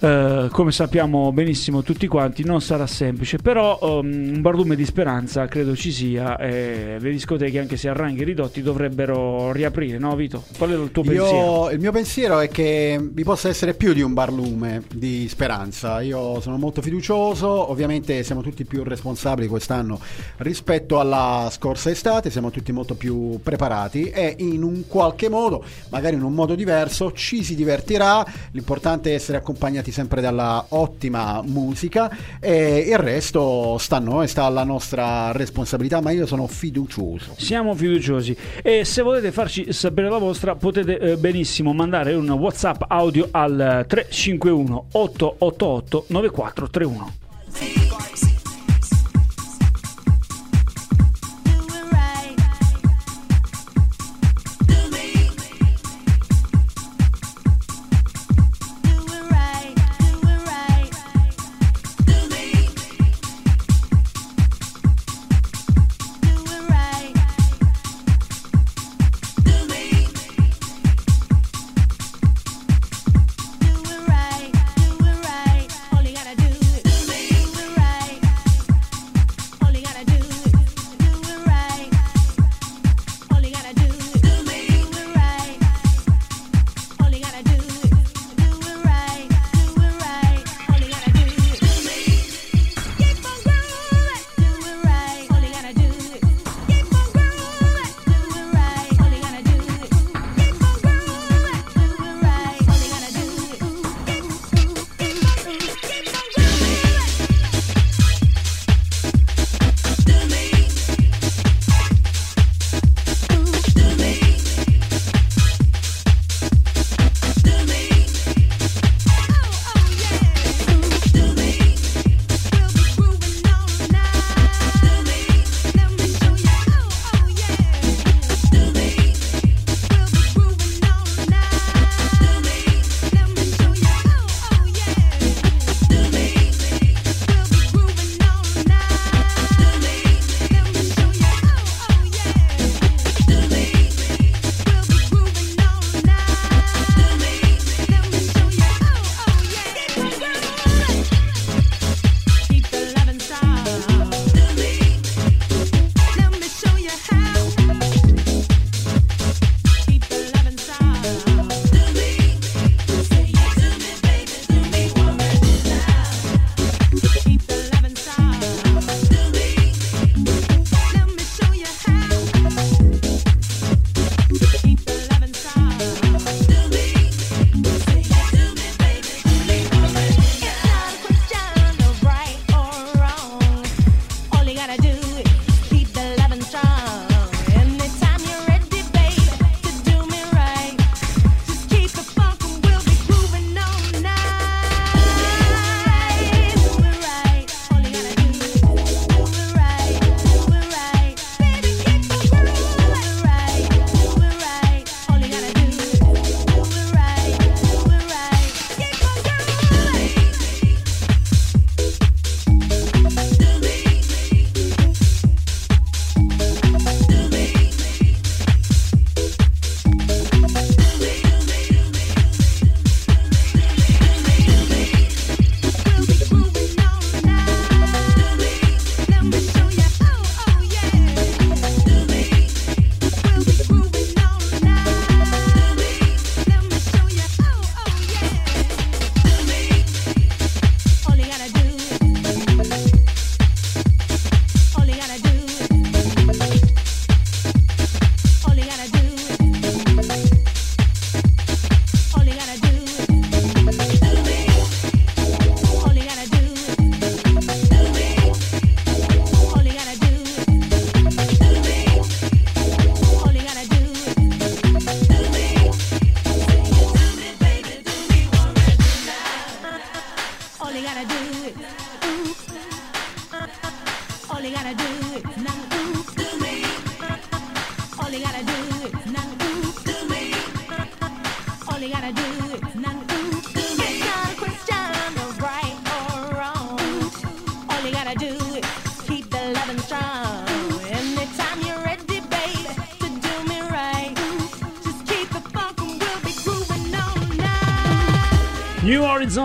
[0.00, 5.46] eh, come sappiamo benissimo tutti quanti, non sarà semplice, però um, un barlume di speranza
[5.46, 10.44] credo ci sia e le discoteche, anche se a ranghi ridotti, dovrebbero riaprire, no Vito?
[10.56, 11.68] Qual è il tuo pensiero?
[11.68, 16.00] Io, il mio pensiero è che vi possa essere più di un barlume di speranza.
[16.00, 20.00] Io sono molto fiducioso, ovviamente siamo tutti più responsabili quest'anno
[20.38, 26.16] rispetto alla scorsa estate, siamo tutti molto più preparati e in un qualche modo, magari
[26.16, 28.24] in un modo diverso, ci si divertirà.
[28.52, 32.10] L'importante è essere accompagnati sempre dalla ottima musica
[32.40, 37.34] e il resto sta a noi, sta alla nostra responsabilità, ma io sono fiducioso.
[37.36, 42.82] Siamo fiduciosi e se volete farci sapere la vostra potete eh, benissimo mandare un WhatsApp
[42.88, 47.19] audio al 351 888 9431.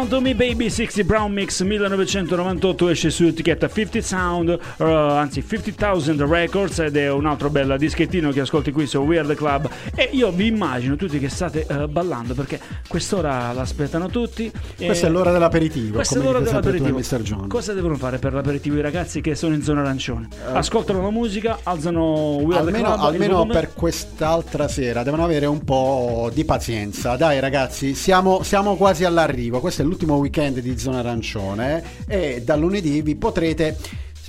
[0.06, 5.44] Horizon to Me Baby 60 Brown Mix 1998 esce su etichetta 50 Sound, uh, anzi
[5.46, 10.10] 50,000 Records ed è un altro bel dischettino che ascolti qui su Weird Club e
[10.12, 14.52] io vi immagino tutti che state uh, ballando perché quest'ora l'aspettano tutti.
[14.78, 16.98] Questa è l'ora dell'aperitivo, Questa è l'ora dell'aperitivo.
[16.98, 17.22] Mr.
[17.22, 17.48] John.
[17.48, 20.28] Cosa devono fare per l'aperitivo i ragazzi che sono in zona arancione?
[20.52, 22.68] Ascoltano la musica, alzano Weird.
[22.68, 27.16] Almeno, Club, almeno per quest'altra sera devono avere un po' di pazienza.
[27.16, 29.60] Dai ragazzi, siamo, siamo quasi all'arrivo.
[29.60, 33.78] Questo è l'ultimo weekend di Zona Arancione eh, e da lunedì vi potrete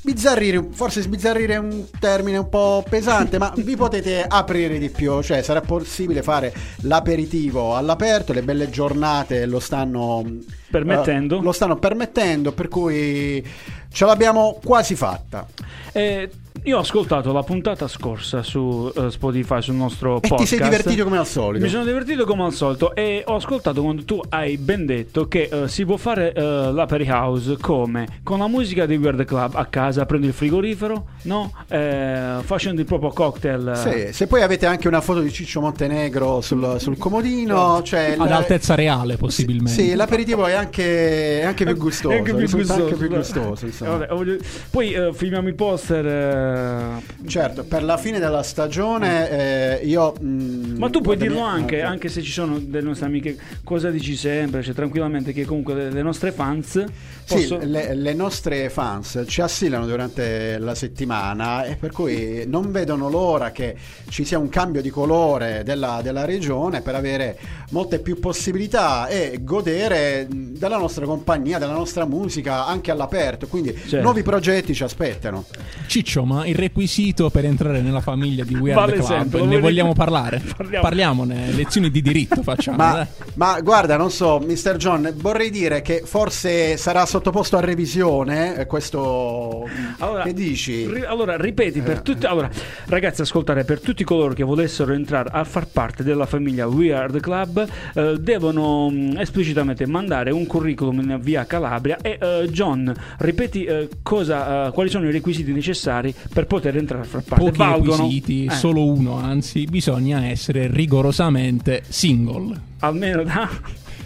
[0.06, 5.20] sbizzarrire, forse sbizzarrire è un termine un po' pesante, ma vi potete aprire di più.
[5.20, 10.24] Cioè sarà possibile fare l'aperitivo all'aperto, le belle giornate lo stanno
[10.70, 11.38] Permettendo.
[11.38, 13.44] eh, lo stanno permettendo, per cui
[13.90, 15.44] ce l'abbiamo quasi fatta.
[15.92, 16.30] Eh,
[16.66, 20.40] io ho ascoltato la puntata scorsa su eh, Spotify, sul nostro E podcast.
[20.40, 21.64] ti sei divertito come al solito.
[21.64, 25.48] Mi sono divertito come al solito e ho ascoltato quando tu hai ben detto che
[25.50, 28.06] eh, si può fare eh, l'Aperry House come?
[28.24, 31.52] Con la musica di Weird Club a casa, prendi il frigorifero, no?
[31.68, 33.72] Eh, facendo il proprio cocktail.
[33.76, 38.26] Sì, se poi avete anche una foto di Ciccio Montenegro sul, sul comodino, cioè Ad
[38.26, 39.70] il- altezza reale, possibilmente.
[39.80, 42.12] Sì, l'aperitivo è anche, è anche più gustoso.
[42.12, 42.82] È anche più gustoso.
[42.82, 43.90] anche più gustoso, insomma.
[43.98, 44.36] Vabbè, voglio-
[44.68, 46.54] Poi filmiamo i poster.
[46.56, 50.14] Eh, Certo, per la fine della stagione eh, io...
[50.22, 53.36] mm, Ma tu puoi dirlo mi- anche, ah, anche se ci sono delle nostre amiche,
[53.64, 56.84] cosa dici sempre, cioè tranquillamente che comunque le, le nostre fans
[57.24, 62.70] Sì, posso- le, le nostre fans ci assilano durante la settimana e per cui non
[62.70, 63.76] vedono l'ora che
[64.08, 67.38] ci sia un cambio di colore della, della regione per avere
[67.70, 73.46] molte più possibilità e godere mh, della nostra compagnia, della nostra musica anche all'aperto.
[73.48, 74.00] Quindi Certo.
[74.02, 75.44] nuovi progetti ci aspettano.
[75.86, 79.92] Ciccio, ma il requisito per entrare nella famiglia di Weird Vale Club, sempre, ne vogliamo
[79.92, 80.42] parlare?
[80.56, 80.82] Parliamo.
[80.82, 82.76] Parliamone, lezioni di diritto facciamo.
[82.76, 84.76] Ma, ma guarda, non so, Mr.
[84.76, 89.68] John, vorrei dire che forse sarà sottoposto a revisione eh, questo...
[89.98, 90.86] Allora, che dici?
[90.86, 92.26] ri- allora, ripeti per tutti.
[92.26, 92.50] Allora,
[92.86, 97.12] ragazzi, ascoltare per tutti coloro che volessero entrare a far parte della famiglia We Are
[97.12, 101.98] the Club, eh, devono mh, esplicitamente mandare un curriculum in via Calabria.
[102.00, 107.02] E eh, John, ripeti eh, cosa, eh, quali sono i requisiti necessari per poter entrare
[107.04, 107.44] a far parte.
[107.44, 112.60] Pochi Valgono requisiti, eh, solo uno, anzi, bisogna essere rigorosamente single.
[112.80, 113.48] almeno da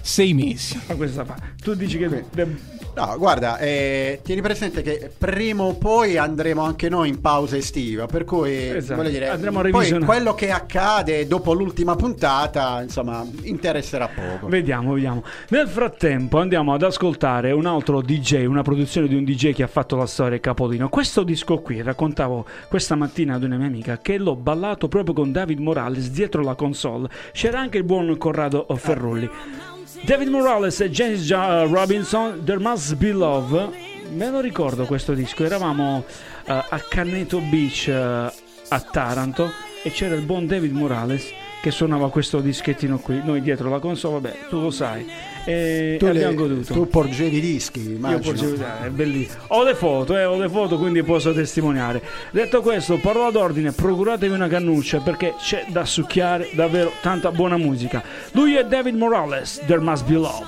[0.03, 0.79] Sei mesi.
[0.89, 1.55] a questa parte.
[1.63, 2.25] Tu dici che.
[3.01, 8.05] No, guarda, eh, tieni presente che prima o poi andremo anche noi in pausa estiva,
[8.05, 10.05] per cui Esatto, dire, andremo a poi revisionare.
[10.05, 14.49] quello che accade dopo l'ultima puntata, insomma, interesserà poco.
[14.49, 15.25] Vediamo, vediamo.
[15.49, 19.69] Nel frattempo andiamo ad ascoltare un altro DJ, una produzione di un DJ che ha
[19.69, 20.91] fatto la storia Capolino.
[20.91, 25.33] Questo disco qui, raccontavo questa mattina ad una mia amica che l'ho ballato proprio con
[25.33, 27.09] David Morales dietro la console.
[27.33, 29.31] C'era anche il buon Corrado Ferrulli.
[30.03, 33.69] David Morales e James Ja- Robinson, There Must Be Love.
[34.13, 36.05] Me lo ricordo questo disco, eravamo
[36.45, 37.95] eh, a Canneto Beach eh,
[38.69, 41.31] a Taranto e c'era il buon David Morales
[41.63, 45.07] che suonava questo dischettino qui, noi dietro la console, vabbè, tu lo sai.
[45.45, 46.73] E, Tu, e le- abbiamo goduto.
[46.75, 48.21] tu porgevi i dischi, Io immagino.
[48.21, 49.43] porgevo- eh, è bellissimo.
[49.49, 52.03] Ho le foto, eh, ho le foto, quindi posso testimoniare.
[52.31, 58.03] Detto questo, parola d'ordine, procuratevi una cannuccia perché c'è da succhiare davvero tanta buona musica.
[58.33, 60.45] Lui è David Morales, There Must Be Love.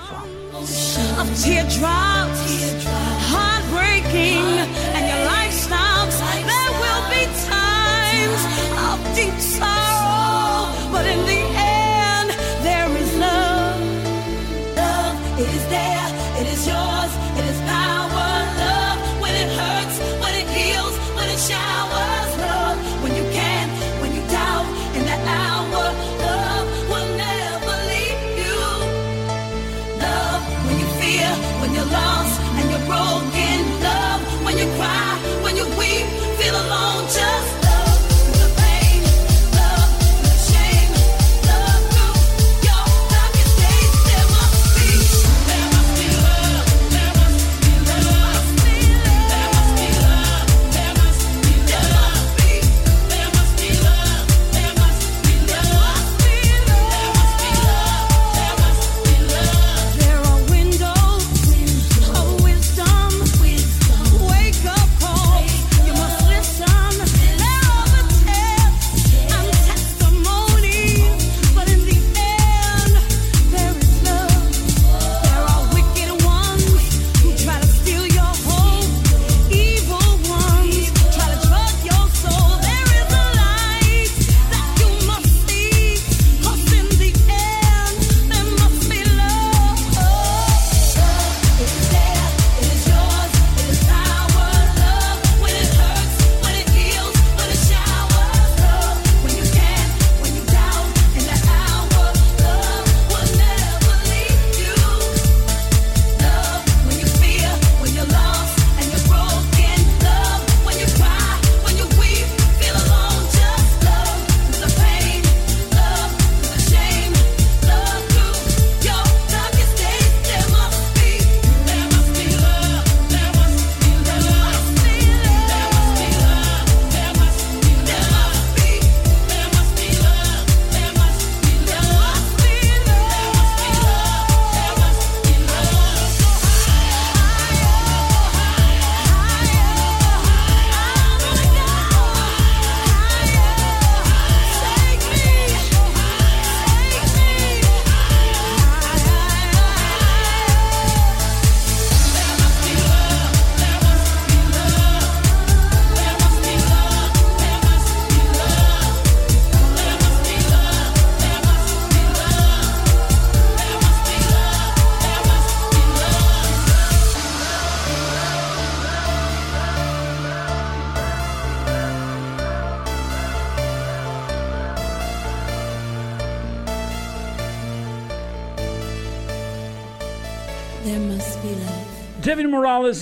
[1.18, 2.76] of teardrops,
[3.32, 4.45] heartbreaking,
[4.95, 6.18] and your life stops.
[6.18, 8.45] There will be times
[8.76, 9.91] of deep sorrow,
[21.43, 21.57] 下
[21.90, 22.22] 问。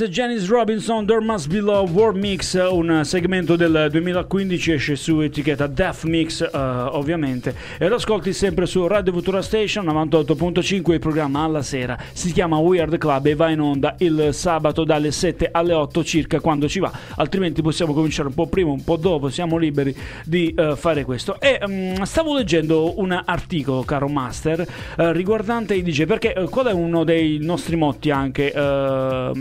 [0.02, 5.20] E Janice Robinson, There Must Be Love World Mix, un segmento del 2015 esce su
[5.20, 7.54] etichetta Death Mix, eh, ovviamente.
[7.76, 12.56] E lo ascolti sempre su Radio Futura Station 98.5, il programma alla sera si chiama
[12.56, 16.78] Weird Club e va in onda il sabato dalle 7 alle 8 circa quando ci
[16.80, 16.90] va.
[17.16, 19.94] Altrimenti possiamo cominciare un po' prima, un po' dopo, siamo liberi
[20.24, 21.38] di eh, fare questo.
[21.40, 24.60] E mm, stavo leggendo un articolo, caro Master,
[24.96, 29.32] eh, riguardante i DJ, perché qual è uno dei nostri motti anche, eh,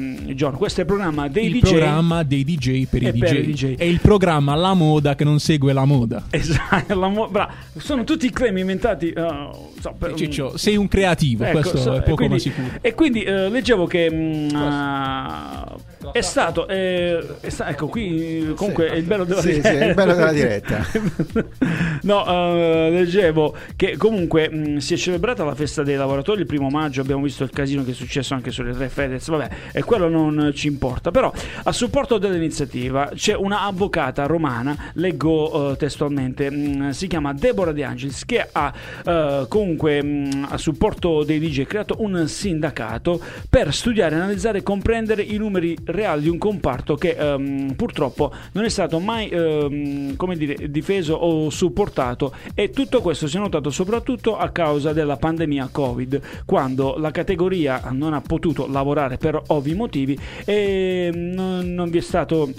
[0.49, 0.57] John?
[0.57, 1.69] Questo è il programma dei il DJ.
[1.69, 3.33] programma dei DJ per, i, per DJ.
[3.37, 3.75] i DJ.
[3.75, 6.25] È il programma La Moda che non segue la moda.
[6.29, 9.09] Esatto, la mo- bra- sono tutti claim inventati.
[9.11, 12.67] eh, so, per- Ciccio, sei un creativo, Ecco, questo so- è poco quindi, ma sicuro.
[12.81, 15.75] E quindi eh, leggevo che ah,
[16.11, 16.67] è stato.
[16.67, 19.79] eh, è sta- ecco, qui eh, comunque è il bello della Sì, sì, diretta.
[19.85, 20.85] è il bello della diretta.
[22.03, 26.69] no, eh, leggevo che comunque mh, si è celebrata la festa dei lavoratori il primo
[26.69, 27.01] maggio.
[27.01, 29.27] Abbiamo visto il casino che è successo anche sulle tre Fedez.
[29.27, 31.11] Vabbè, e quello non ci importa.
[31.11, 31.31] Però
[31.63, 37.83] a supporto dell'iniziativa c'è una avvocata romana, leggo eh, testualmente, mh, si chiama Deborah De
[37.83, 38.73] Angelis, che ha
[39.05, 43.19] eh, comunque mh, a supporto dei DJ creato un sindacato
[43.49, 48.63] per studiare, analizzare e comprendere i numeri reali di un comparto che ehm, purtroppo non
[48.63, 52.33] è stato mai ehm, come dire, difeso o supportato.
[52.53, 57.81] E tutto questo si è notato soprattutto a causa della pandemia Covid, quando la categoria
[57.91, 62.51] non ha potuto lavorare per ovvi motivi e non, non vi è stato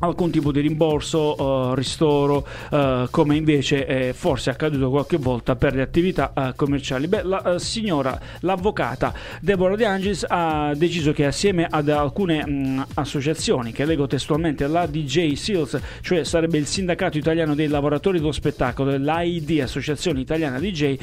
[0.00, 5.74] alcun tipo di rimborso, eh, ristoro, eh, come invece è forse accaduto qualche volta per
[5.74, 7.08] le attività eh, commerciali.
[7.08, 13.72] Beh, la signora, l'avvocata Deborah De Angelis ha deciso che assieme ad alcune mh, associazioni,
[13.72, 18.96] che leggo testualmente la DJ Seals, cioè sarebbe il sindacato italiano dei lavoratori dello spettacolo,
[18.96, 20.96] l'AID, Associazione Italiana DJ,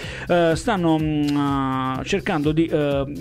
[0.53, 2.69] stanno mh, cercando di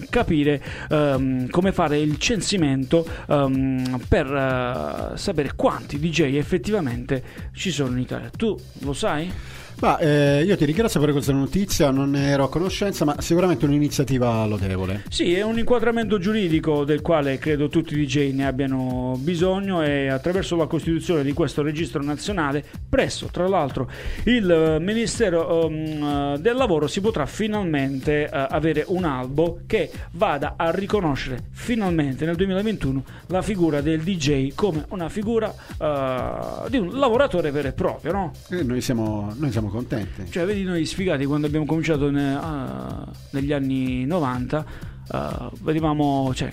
[0.09, 8.01] capire ehm, come fare il censimento ehm, per sapere quanti DJ effettivamente ci sono in
[8.01, 8.29] Italia.
[8.29, 9.33] Tu lo sai?
[9.81, 13.65] Ma eh, io ti ringrazio per questa notizia, non ne ero a conoscenza, ma sicuramente
[13.65, 15.05] un'iniziativa lodevole.
[15.09, 20.09] Sì, è un inquadramento giuridico del quale credo tutti i DJ ne abbiano bisogno e
[20.09, 23.91] attraverso la costituzione di questo registro nazionale, presso tra l'altro
[24.25, 30.55] il eh, Ministero eh, del Lavoro si potrà finalmente eh, avere un albo che vada
[30.57, 36.99] a riconoscere finalmente nel 2021 la figura del DJ come una figura eh, di un
[36.99, 38.33] lavoratore vero e proprio, no?
[38.49, 40.31] E noi siamo, noi siamo contenti.
[40.31, 44.65] Cioè, vedi noi sfigati quando abbiamo cominciato ne- ah, negli anni 90,
[45.09, 46.53] ah, vedevamo, cioè,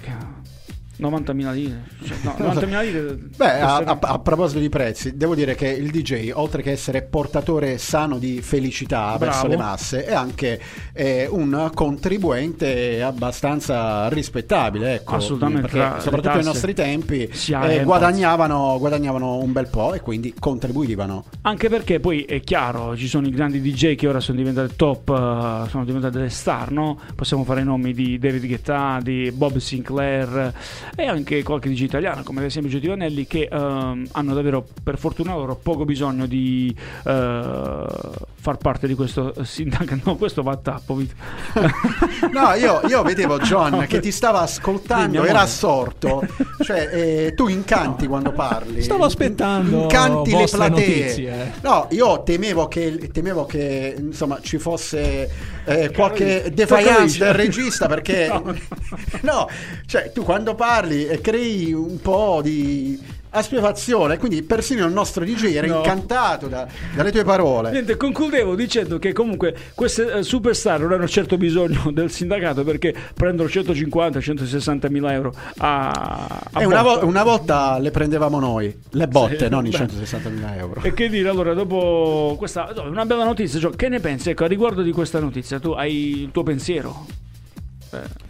[1.00, 1.84] 90.000 lire.
[2.04, 3.18] Cioè, no, 90.000 lire.
[3.36, 7.02] Beh, a, a- a proposito di prezzi, devo dire che il DJ, oltre che essere
[7.02, 9.48] portatore sano di felicità verso Bravo.
[9.48, 10.62] le masse, è anche
[10.94, 14.96] eh, un contribuente abbastanza rispettabile.
[14.96, 20.34] Ecco, Assolutamente, Perché soprattutto ai nostri tempi eh, guadagnavano, guadagnavano un bel po' e quindi
[20.38, 21.26] contribuivano.
[21.42, 25.10] Anche perché poi è chiaro, ci sono i grandi DJ che ora sono diventati top,
[25.10, 27.00] eh, sono diventati delle star, no?
[27.16, 30.54] Possiamo fare i nomi di David Guetta, di Bob Sinclair
[30.96, 34.98] e anche qualche DJ italiano, come ad esempio Gio Vanelli, che ehm, hanno davvero, per
[34.98, 36.76] fortuna loro, poco bisogno di
[37.06, 37.86] eh,
[38.36, 40.00] far parte di questo sindacato.
[40.12, 41.00] No, questo va a tappo.
[42.32, 46.26] No, io, io vedevo John che ti stava ascoltando, era assorto.
[46.62, 48.82] Cioè, eh, tu incanti quando parli.
[48.82, 50.70] Stavo aspettando Incanti le platee.
[50.70, 51.54] notizie.
[51.62, 55.30] No, io temevo che, temevo che insomma ci fosse
[55.66, 58.56] eh, qualche defiance del regista perché No.
[59.22, 59.50] no,
[59.86, 65.54] cioè tu quando parli eh, crei un po' di aspevazione, quindi persino il nostro DJ
[65.56, 65.78] era No.
[65.78, 67.72] incantato da- dalle tue parole.
[67.72, 72.94] Niente, concludevo dicendo che comunque queste eh, superstar non hanno certo bisogno del sindacato perché
[73.14, 75.90] prendono 150-160 mila euro a,
[76.52, 79.78] a E una, vo- una volta le prendevamo noi, le botte, Sì, non i beh.
[79.78, 80.82] 160.000 euro.
[80.84, 84.30] E che dire, allora, dopo questa una bella notizia, Gio, che ne pensi?
[84.32, 87.06] Ecco, a riguardo di questa notizia, tu hai il tuo pensiero?
[87.92, 88.30] Eh,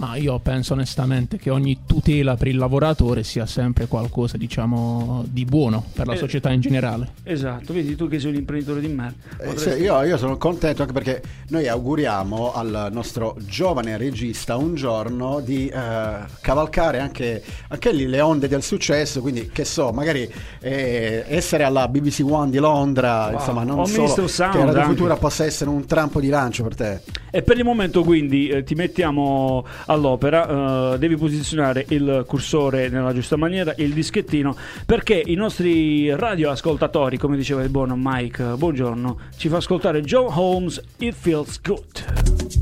[0.00, 5.44] Ma io penso onestamente che ogni tutela per il lavoratore sia sempre qualcosa, diciamo, di
[5.44, 7.10] buono per la Eh, società in generale.
[7.22, 9.14] esatto, vedi tu che sei un imprenditore di merda.
[9.38, 14.56] Eh, Potresti- sì, io, io sono contento anche perché noi auguriamo al nostro giovane regista
[14.56, 19.92] un giorno di eh, cavalcare anche, anche lì le onde del successo, quindi che so,
[19.92, 20.26] magari
[20.60, 23.34] eh, essere alla BBC One di Londra, Wow.
[23.34, 24.94] insomma non O solo Ministro Sound che Radio anche.
[24.94, 27.00] Futura possa essere un trampo di lancio per te.
[27.30, 33.12] E per il momento quindi eh, ti mettiamo all'opera, eh, devi posizionare il cursore nella
[33.12, 39.18] giusta maniera, il dischettino, perché i nostri radioascoltatori, come diceva il buon Mike, eh, buongiorno,
[39.36, 42.59] ci fa ascoltare Joe Holmes, It Feels Good.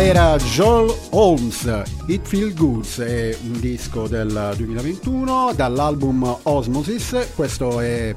[0.00, 8.14] Era Joel Holmes, It Feel Goods, è un disco del 2021 dall'album Osmosis, questo è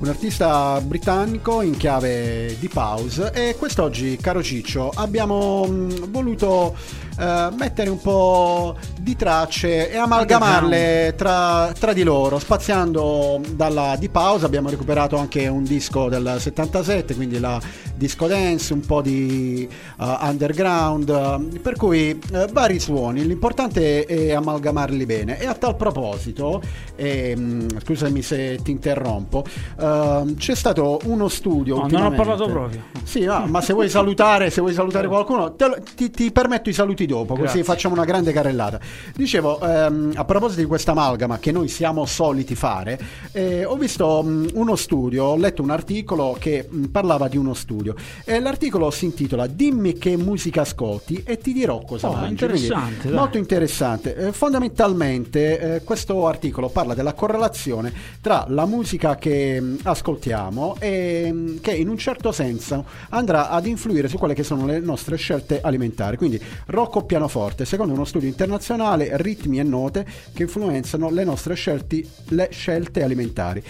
[0.00, 6.74] un artista britannico in chiave di pause e quest'oggi, caro Ciccio, abbiamo mh, voluto
[7.18, 14.08] eh, mettere un po' di tracce e amalgamarle tra, tra di loro, spaziando dalla di
[14.08, 17.60] pause, abbiamo recuperato anche un disco del 77, quindi la
[18.00, 24.32] disco dance, un po' di uh, underground, uh, per cui uh, vari suoni, l'importante è,
[24.32, 25.38] amalgamarli bene.
[25.38, 26.62] E a tal proposito,
[26.96, 29.44] ehm, scusami se ti interrompo,
[29.76, 31.76] uh, c'è stato uno studio.
[31.76, 32.84] No, non ho parlato proprio.
[33.02, 36.72] Sì, no, ma se vuoi salutare, se vuoi salutare qualcuno, lo- ti, ti permetto i
[36.72, 37.64] saluti dopo, così Grazie.
[37.64, 38.80] facciamo una grande carrellata.
[39.14, 42.98] Dicevo, ehm, a proposito di questa amalgama che noi siamo soliti fare,
[43.32, 47.52] eh, ho visto mh, uno studio, ho letto un articolo che mh, parlava di uno
[47.52, 47.89] studio
[48.24, 52.30] e l'articolo si intitola Dimmi che musica ascolti e ti dirò cosa Oh, mangi.
[52.30, 54.14] interessante, molto interessante.
[54.16, 61.32] Eh, fondamentalmente eh, questo articolo parla della correlazione tra la musica che mh, ascoltiamo e
[61.32, 65.16] mh, che in un certo senso andrà ad influire su quelle che sono le nostre
[65.16, 66.16] scelte alimentari.
[66.16, 71.54] Quindi rock o pianoforte, secondo uno studio internazionale, ritmi e note che influenzano le nostre
[71.54, 73.62] scelti- le scelte alimentari.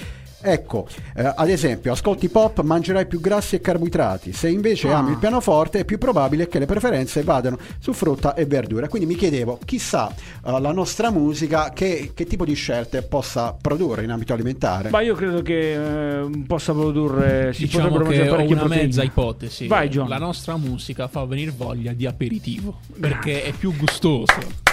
[0.43, 4.33] Ecco, eh, ad esempio, ascolti pop, mangerai più grassi e carboidrati.
[4.33, 4.99] Se invece Ah.
[4.99, 8.89] ami il pianoforte, è più probabile che le preferenze vadano su frutta e verdura.
[8.89, 10.09] Quindi mi chiedevo, chissà
[10.45, 14.91] eh, la nostra musica che, che tipo di scelte possa produrre in ambito alimentare.
[14.91, 17.53] Ma io credo che eh, possa produrre.
[17.53, 18.83] Si Diciamo potrebbero che mangiare ho una proteine.
[18.85, 19.67] mezza ipotesi.
[19.67, 20.09] Vai, John.
[20.09, 24.69] La nostra musica fa venire voglia di aperitivo perché è più gustoso.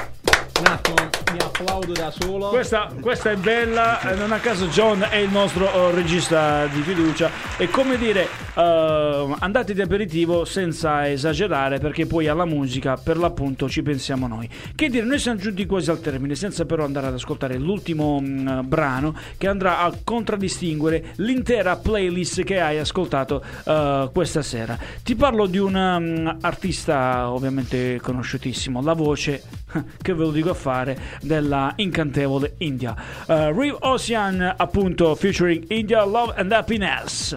[0.60, 0.96] Un attimo,
[1.34, 2.50] mi applaudo da solo.
[2.50, 6.82] Questa, questa è bella, eh, non a caso John è il nostro eh, regista di
[6.82, 7.30] fiducia.
[7.58, 13.70] È come dire, eh, andate di aperitivo senza esagerare, perché poi alla musica per l'appunto
[13.70, 14.50] ci pensiamo noi.
[14.74, 18.68] Che dire, noi siamo giunti quasi al termine, senza però andare ad ascoltare l'ultimo mh,
[18.68, 24.78] brano che andrà a contraddistinguere l'intera playlist che hai ascoltato eh, questa sera.
[25.04, 29.44] Ti parlo di un um, artista ovviamente conosciutissimo, la voce,
[30.02, 32.96] che ve lo dico a fare, della incantevole India.
[33.28, 37.36] Uh, Real Ocean, appunto, featuring India Love and Happiness.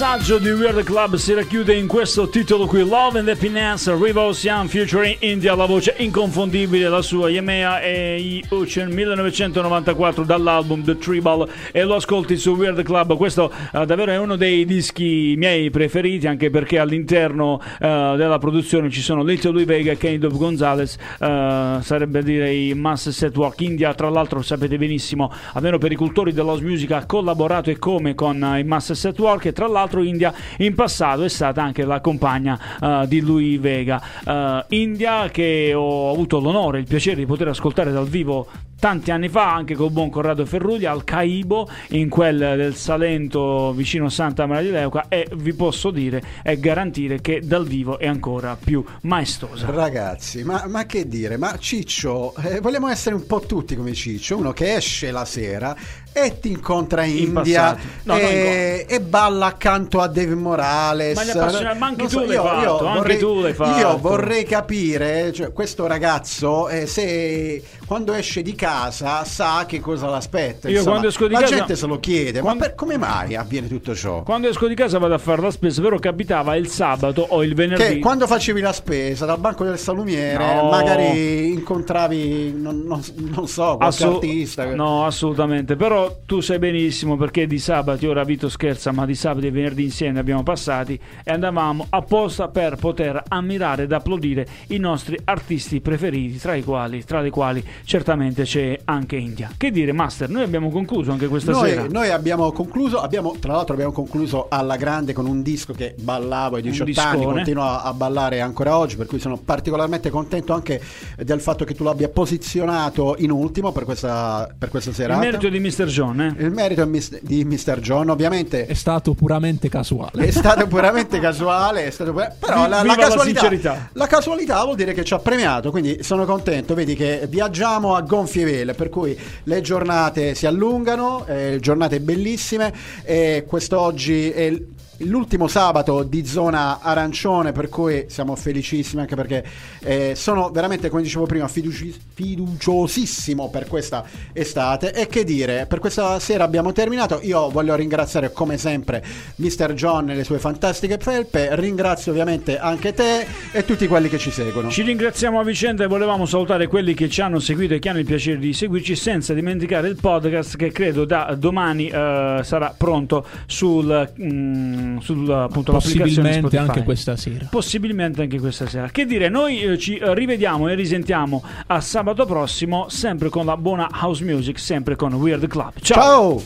[0.00, 4.68] Messaggio di Weird Club si racchiude in questo titolo qui Love and Happiness Riva Ocean
[4.68, 11.48] featuring India la voce inconfondibile la sua Yemea e i Ocean 1994 dall'album The Tribal
[11.72, 13.16] e lo ascolti su Weird Club.
[13.16, 18.90] Questo eh, davvero è uno dei dischi miei preferiti anche perché all'interno eh, della produzione
[18.90, 23.60] ci sono Little Louis Vega e Kenny Dove Gonzalez eh, sarebbe direi Mass Set Walk
[23.62, 23.92] India.
[23.94, 28.36] Tra l'altro sapete benissimo almeno per i cultori dell'house music ha collaborato e come con
[28.56, 32.58] i Mass Set Walk e tra l'altro India in passato è stata anche la compagna
[32.80, 37.48] eh, di Louis Vega Eh, India che ho avuto l'onore e il piacere di poter
[37.48, 38.46] ascoltare dal vivo
[38.78, 44.08] tanti anni fa anche col buon Corrado Ferruglia al Caibo in quel del Salento vicino
[44.08, 48.56] Santa Maria di Leuca e vi posso dire e garantire che dal vivo è ancora
[48.62, 51.36] più maestosa Ragazzi, ma, ma che dire?
[51.36, 55.76] Ma Ciccio, eh, vogliamo essere un po' tutti come Ciccio, uno che esce la sera
[56.24, 57.76] e ti incontra in In India.
[58.04, 61.14] No, no, e, e balla accanto a Dave Morales.
[61.16, 63.78] Ma appassiona- ma anche tu l'hai fatto, anche vorrei, tu l'hai fatto.
[63.78, 70.08] Io vorrei capire, cioè, questo ragazzo, eh, se quando esce di casa sa che cosa
[70.08, 70.68] l'aspetta.
[70.68, 73.34] Io quando esco di la casa- gente se lo chiede, Quando- ma per- come mai
[73.34, 74.22] avviene tutto ciò?
[74.22, 77.54] quando esco di casa vado a fare la spesa però capitava il sabato o il
[77.54, 80.68] venerdì Che quando facevi la spesa dal banco del salumiere, No.
[80.68, 84.64] magari incontravi, non, non- non so, qualche Assu- artista.
[84.74, 85.76] No, assolutamente.
[85.76, 89.84] Però tu sai benissimo perché di sabati, ora Vito scherza, ma di sabati e venerdì
[89.84, 96.38] insieme abbiamo passati e andavamo apposta per poter ammirare ed applaudire i nostri artisti preferiti,
[96.38, 99.50] tra i quali, tra le quali certamente c'è anche India.
[99.56, 101.82] Che dire, Master, noi abbiamo concluso anche questa sera.
[101.82, 105.94] Noi, noi abbiamo concluso, abbiamo, tra l'altro abbiamo concluso alla grande con un disco che
[105.98, 110.52] ballavo ai 18 anni, continuo a, a ballare ancora oggi, per cui sono particolarmente contento
[110.52, 110.80] anche
[111.16, 115.20] del fatto che tu l'abbia posizionato in ultimo per questa, per questa Il serata.
[115.20, 115.86] merito è di Mr.
[115.88, 116.34] John, eh?
[116.38, 117.80] Il merito mis- di Mr.
[117.80, 120.26] John, ovviamente È stato puramente casuale.
[120.26, 123.90] è stato puramente casuale, è stato pure- però la, la la casualità, sincerità.
[123.92, 128.02] la casualità vuol dire che ci ha premiato, quindi sono contento, vedi che viaggiamo a
[128.02, 132.72] gonfie vele, per cui le giornate si allungano, eh, giornate bellissime
[133.04, 134.56] e quest'oggi è
[134.98, 139.44] l'ultimo sabato di zona arancione, per cui siamo felicissimi anche perché
[139.80, 145.78] eh, sono veramente, come dicevo prima, fiduci- fiduciosissimo per questa estate e che dire, per
[145.78, 149.04] questa sera abbiamo terminato, io voglio ringraziare come sempre
[149.36, 149.72] Mr.
[149.74, 154.30] John e le sue fantastiche felpe, ringrazio ovviamente anche te e tutti quelli che ci
[154.30, 154.70] seguono.
[154.70, 158.00] Ci ringraziamo a vicenda e volevamo salutare quelli che ci hanno seguito e che hanno
[158.00, 163.26] il piacere di seguirci senza dimenticare il podcast che credo da domani eh, sarà pronto
[163.46, 166.66] sul, mm, sul appunto, l'applicazione Possibilmente Spotify.
[166.68, 167.46] anche questa sera.
[167.50, 168.88] Possibilmente anche questa sera.
[168.88, 173.88] Che dire, noi eh, ci rivediamo e risentiamo a sabato prossimo, sempre con la buona
[173.92, 175.72] house music, sempre con Weird Club.
[175.80, 176.40] Ciao!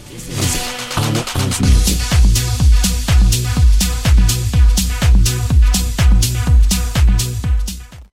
[0.89, 2.31] Ciao!